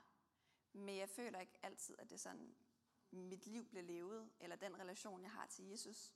Men 0.73 0.97
jeg 0.97 1.09
føler 1.09 1.41
ikke 1.41 1.59
altid, 1.63 1.95
at 1.99 2.11
det 2.11 2.15
er 2.15 2.21
sådan, 2.21 2.57
mit 3.11 3.47
liv 3.47 3.69
bliver 3.69 3.83
levet, 3.83 4.33
eller 4.41 4.57
den 4.57 4.79
relation, 4.79 5.23
jeg 5.23 5.31
har 5.31 5.47
til 5.47 5.65
Jesus. 5.65 6.13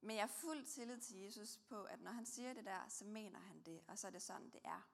Men 0.00 0.16
jeg 0.16 0.22
er 0.22 0.26
fuldt 0.26 0.68
tillid 0.68 1.00
til 1.00 1.16
Jesus 1.16 1.58
på, 1.58 1.84
at 1.84 2.00
når 2.00 2.10
han 2.10 2.26
siger 2.26 2.54
det 2.54 2.64
der, 2.64 2.88
så 2.88 3.04
mener 3.04 3.38
han 3.38 3.62
det, 3.62 3.84
og 3.88 3.98
så 3.98 4.06
er 4.06 4.10
det 4.10 4.22
sådan, 4.22 4.50
det 4.50 4.60
er. 4.64 4.88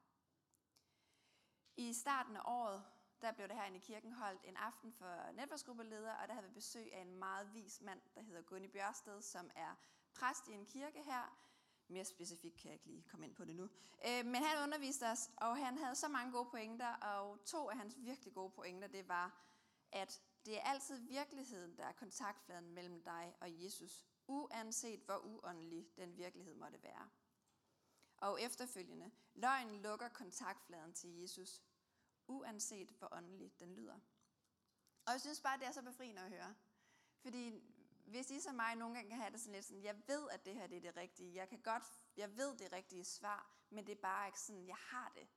I 1.77 1.93
starten 1.93 2.37
af 2.37 2.43
året, 2.45 2.85
der 3.23 3.33
blev 3.33 3.49
det 3.49 3.57
her 3.57 3.75
i 3.75 3.79
kirken 3.79 4.13
holdt 4.13 4.41
en 4.45 4.57
aften 4.57 4.93
for 4.93 5.33
netværksgruppeledere, 5.33 6.17
og 6.19 6.29
der 6.29 6.35
havde 6.35 6.47
vi 6.47 6.53
besøg 6.53 6.95
af 6.95 7.01
en 7.01 7.15
meget 7.17 7.55
vis 7.55 7.81
mand, 7.81 8.01
der 8.15 8.21
hedder 8.23 8.43
Gunni 8.43 8.69
Bjørsted, 8.69 9.23
som 9.23 9.51
er 9.55 9.75
præst 10.15 10.49
i 10.49 10.53
en 10.53 10.67
kirke 10.67 11.03
her. 11.03 11.39
Mere 11.89 12.05
specifikt 12.05 12.57
kan 12.57 12.67
jeg 12.67 12.75
ikke 12.75 12.87
lige 12.87 13.03
komme 13.03 13.27
ind 13.27 13.35
på 13.35 13.45
det 13.45 13.57
nu. 13.57 13.69
Øh, 14.07 14.27
men 14.27 14.35
han 14.35 14.63
underviste 14.63 15.07
os, 15.07 15.31
og 15.37 15.57
han 15.67 15.79
havde 15.79 15.95
så 15.95 16.09
mange 16.09 16.33
gode 16.33 16.51
pointer, 16.51 16.95
og 16.95 17.45
to 17.45 17.71
af 17.71 17.77
hans 17.77 17.95
virkelig 17.99 18.35
gode 18.35 18.51
pointer, 18.51 18.89
det 18.89 19.09
var, 19.09 19.45
at 19.93 20.23
det 20.47 20.57
er 20.59 20.63
altid 20.63 20.99
virkeligheden, 20.99 21.77
der 21.77 21.85
er 21.85 21.93
kontaktfladen 21.93 22.71
mellem 22.71 23.03
dig 23.03 23.35
og 23.41 23.65
Jesus, 23.65 24.05
uanset 24.27 25.01
hvor 25.01 25.19
uåndelig 25.19 25.89
den 25.97 26.17
virkelighed 26.17 26.55
måtte 26.55 26.83
være. 26.83 27.09
Og 28.17 28.43
efterfølgende, 28.43 29.11
løgn 29.35 29.83
lukker 29.83 30.09
kontaktfladen 30.09 30.93
til 30.93 31.21
Jesus, 31.21 31.63
uanset 32.29 32.91
hvor 32.91 33.09
åndelig 33.13 33.53
den 33.61 33.75
lyder. 33.75 33.99
Og 35.07 35.13
jeg 35.13 35.21
synes 35.21 35.41
bare, 35.41 35.59
det 35.59 35.67
er 35.67 35.73
så 35.73 35.83
befriende 35.83 36.23
at 36.23 36.31
høre. 36.31 36.55
Fordi 37.21 37.63
hvis 38.07 38.31
I 38.31 38.41
som 38.41 38.55
mig 38.55 38.77
nogle 38.77 38.95
gange 38.95 39.11
kan 39.11 39.19
have 39.19 39.33
det 39.33 39.41
sådan 39.41 39.53
lidt 39.53 39.65
sådan, 39.65 39.83
jeg 39.83 40.09
ved, 40.09 40.29
at 40.31 40.45
det 40.45 40.55
her 40.55 40.67
det 40.67 40.77
er 40.77 40.81
det 40.81 40.97
rigtige, 40.97 41.35
jeg 41.35 41.49
kan 41.49 41.61
godt, 41.61 41.83
jeg 42.17 42.37
ved 42.37 42.57
det 42.57 42.73
rigtige 42.73 43.05
svar, 43.05 43.51
men 43.71 43.87
det 43.87 43.93
er 43.93 44.01
bare 44.03 44.29
ikke 44.29 44.41
sådan, 44.41 44.67
jeg 44.67 44.77
har 44.77 45.13
det. 45.15 45.29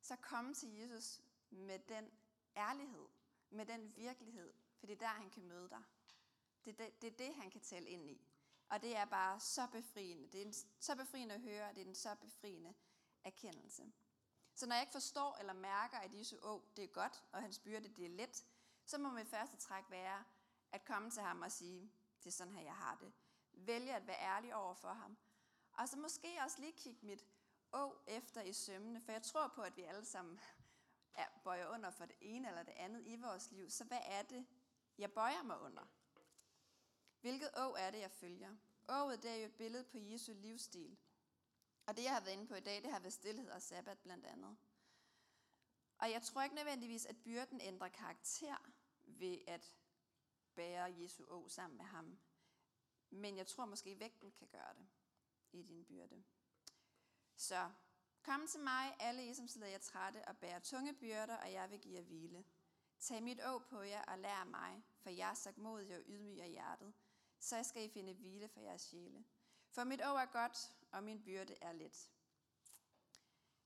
Så 0.00 0.16
kom 0.16 0.54
til 0.54 0.74
Jesus 0.74 1.20
med 1.50 1.78
den 1.78 2.10
ærlighed, 2.56 3.06
med 3.50 3.66
den 3.66 3.96
virkelighed, 3.96 4.52
for 4.78 4.86
det 4.86 4.92
er 4.92 4.98
der, 4.98 5.06
han 5.06 5.30
kan 5.30 5.42
møde 5.42 5.68
dig. 5.68 5.82
Det 6.64 6.80
er 6.80 6.84
det, 6.84 7.02
det, 7.02 7.12
er 7.12 7.16
det 7.16 7.34
han 7.34 7.50
kan 7.50 7.60
tale 7.60 7.88
ind 7.88 8.10
i. 8.10 8.26
Og 8.68 8.82
det 8.82 8.96
er 8.96 9.04
bare 9.04 9.40
så 9.40 9.66
befriende. 9.72 10.28
Det 10.28 10.42
er 10.42 10.46
en, 10.46 10.52
så 10.80 10.96
befriende 10.96 11.34
at 11.34 11.40
høre, 11.40 11.68
og 11.68 11.76
det 11.76 11.82
er 11.82 11.86
en 11.86 11.94
så 11.94 12.14
befriende 12.20 12.74
erkendelse. 13.24 13.92
Så 14.54 14.66
når 14.66 14.74
jeg 14.74 14.82
ikke 14.82 14.92
forstår 14.92 15.36
eller 15.40 15.52
mærker, 15.52 15.98
at 15.98 16.18
Jesu 16.18 16.36
å, 16.42 16.62
det 16.76 16.84
er 16.84 16.88
godt, 16.88 17.24
og 17.32 17.42
hans 17.42 17.58
byrde, 17.58 17.88
det 17.88 18.04
er 18.04 18.08
let, 18.08 18.44
så 18.84 18.98
må 18.98 19.10
mit 19.10 19.28
første 19.28 19.56
træk 19.56 19.84
være 19.90 20.24
at 20.72 20.84
komme 20.84 21.10
til 21.10 21.22
ham 21.22 21.42
og 21.42 21.52
sige, 21.52 21.92
det 22.24 22.26
er 22.26 22.32
sådan 22.32 22.52
her, 22.52 22.62
jeg 22.62 22.76
har 22.76 22.94
det. 23.00 23.12
Vælge 23.52 23.94
at 23.94 24.06
være 24.06 24.20
ærlig 24.20 24.54
over 24.54 24.74
for 24.74 24.92
ham. 24.92 25.16
Og 25.72 25.88
så 25.88 25.96
måske 25.96 26.38
også 26.44 26.60
lige 26.60 26.72
kigge 26.72 27.06
mit 27.06 27.26
å 27.72 28.02
efter 28.06 28.42
i 28.42 28.52
sømmene, 28.52 29.00
for 29.00 29.12
jeg 29.12 29.22
tror 29.22 29.48
på, 29.48 29.62
at 29.62 29.76
vi 29.76 29.82
alle 29.82 30.04
sammen 30.04 30.40
er 31.14 31.26
bøjer 31.44 31.68
under 31.68 31.90
for 31.90 32.06
det 32.06 32.16
ene 32.20 32.48
eller 32.48 32.62
det 32.62 32.72
andet 32.76 33.02
i 33.06 33.16
vores 33.16 33.50
liv. 33.50 33.70
Så 33.70 33.84
hvad 33.84 33.98
er 34.04 34.22
det, 34.22 34.46
jeg 34.98 35.12
bøjer 35.12 35.42
mig 35.42 35.60
under? 35.60 35.82
Hvilket 37.20 37.50
å 37.56 37.74
er 37.78 37.90
det, 37.90 37.98
jeg 37.98 38.10
følger? 38.10 38.56
Ået, 38.88 39.22
det 39.22 39.30
er 39.30 39.36
jo 39.36 39.46
et 39.46 39.54
billede 39.54 39.84
på 39.84 39.98
Jesu 39.98 40.32
livsstil. 40.32 40.98
Og 41.86 41.96
det, 41.96 42.02
jeg 42.02 42.12
har 42.12 42.20
været 42.20 42.32
inde 42.32 42.46
på 42.46 42.54
i 42.54 42.60
dag, 42.60 42.82
det 42.82 42.92
har 42.92 42.98
været 43.00 43.12
stillhed 43.12 43.50
og 43.50 43.62
sabbat 43.62 43.98
blandt 43.98 44.26
andet. 44.26 44.56
Og 45.98 46.10
jeg 46.10 46.22
tror 46.22 46.42
ikke 46.42 46.54
nødvendigvis, 46.54 47.06
at 47.06 47.16
byrden 47.16 47.60
ændrer 47.60 47.88
karakter 47.88 48.56
ved 49.04 49.38
at 49.46 49.72
bære 50.54 50.94
Jesu 50.98 51.24
å 51.28 51.48
sammen 51.48 51.76
med 51.76 51.84
ham. 51.84 52.18
Men 53.10 53.36
jeg 53.36 53.46
tror 53.46 53.64
måske, 53.64 53.90
at 53.90 54.00
vægten 54.00 54.32
kan 54.32 54.48
gøre 54.48 54.74
det 54.74 54.86
i 55.52 55.62
din 55.62 55.84
byrde. 55.84 56.24
Så 57.36 57.70
kom 58.22 58.46
til 58.46 58.60
mig, 58.60 58.96
alle 59.00 59.26
I, 59.26 59.34
som 59.34 59.48
sidder 59.48 59.66
jer 59.66 59.78
trætte 59.78 60.28
og 60.28 60.36
bærer 60.36 60.58
tunge 60.58 60.94
byrder, 60.94 61.36
og 61.36 61.52
jeg 61.52 61.70
vil 61.70 61.80
give 61.80 61.94
jer 61.94 62.02
hvile. 62.02 62.44
Tag 62.98 63.22
mit 63.22 63.40
å 63.40 63.58
på 63.58 63.82
jer 63.82 64.02
og 64.02 64.18
lær 64.18 64.44
mig, 64.44 64.84
for 64.98 65.10
jeg 65.10 65.30
er 65.30 65.34
sagt 65.34 65.58
modig 65.58 65.96
og 65.96 66.02
ydmyg 66.06 66.40
af 66.40 66.50
hjertet. 66.50 66.94
Så 67.38 67.62
skal 67.62 67.84
I 67.84 67.88
finde 67.88 68.14
hvile 68.14 68.48
for 68.48 68.60
jeres 68.60 68.82
sjæle. 68.82 69.24
For 69.74 69.84
mit 69.84 70.00
år 70.00 70.18
er 70.18 70.30
godt, 70.32 70.56
og 70.92 71.02
min 71.02 71.20
byrde 71.26 71.54
er 71.60 71.72
let. 71.72 71.96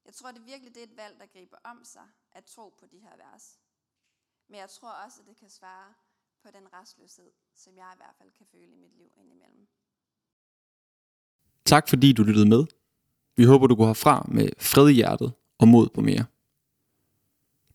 Jeg 0.05 0.15
tror, 0.15 0.31
det 0.31 0.47
virkelig 0.47 0.75
det 0.75 0.81
er 0.83 0.87
et 0.87 0.97
valg, 0.97 1.17
der 1.21 1.27
griber 1.27 1.57
om 1.65 1.79
sig 1.85 2.09
at 2.33 2.45
tro 2.45 2.75
på 2.81 2.87
de 2.93 2.99
her 2.99 3.17
vers. 3.17 3.59
Men 4.49 4.61
jeg 4.61 4.71
tror 4.71 4.91
også, 5.05 5.21
at 5.21 5.27
det 5.29 5.37
kan 5.37 5.51
svare 5.51 5.95
på 6.43 6.49
den 6.51 6.73
restløshed, 6.73 7.31
som 7.55 7.77
jeg 7.77 7.91
i 7.95 7.97
hvert 7.97 8.15
fald 8.19 8.31
kan 8.39 8.47
føle 8.53 8.73
i 8.73 8.77
mit 8.77 8.97
liv 8.99 9.11
indimellem. 9.17 9.67
Tak 11.65 11.89
fordi 11.89 12.13
du 12.13 12.23
lyttede 12.23 12.49
med. 12.49 12.67
Vi 13.37 13.45
håber, 13.45 13.67
du 13.67 13.75
går 13.75 13.87
herfra 13.87 14.27
med 14.29 14.49
fred 14.59 14.89
i 14.89 14.93
hjertet 14.93 15.33
og 15.59 15.69
mod 15.69 15.89
på 15.89 16.01
mere. 16.01 16.25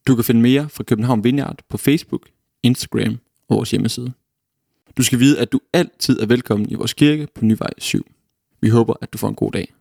Du 0.08 0.16
kan 0.16 0.24
finde 0.24 0.42
mere 0.42 0.70
fra 0.70 0.84
København 0.84 1.24
Vineyard 1.24 1.64
på 1.68 1.78
Facebook, 1.78 2.30
Instagram 2.64 3.20
og 3.48 3.56
vores 3.56 3.72
hjemmeside. 3.72 4.14
Du 4.98 5.04
skal 5.04 5.20
vide, 5.20 5.40
at 5.40 5.52
du 5.52 5.60
altid 5.74 6.20
er 6.20 6.26
velkommen 6.26 6.70
i 6.70 6.74
vores 6.74 6.94
kirke 6.94 7.28
på 7.36 7.46
Nyvej 7.46 7.74
7. 7.78 8.08
Vi 8.64 8.70
håber, 8.70 8.94
at 9.02 9.14
du 9.14 9.18
får 9.18 9.28
en 9.28 9.36
god 9.36 9.52
dag. 9.52 9.74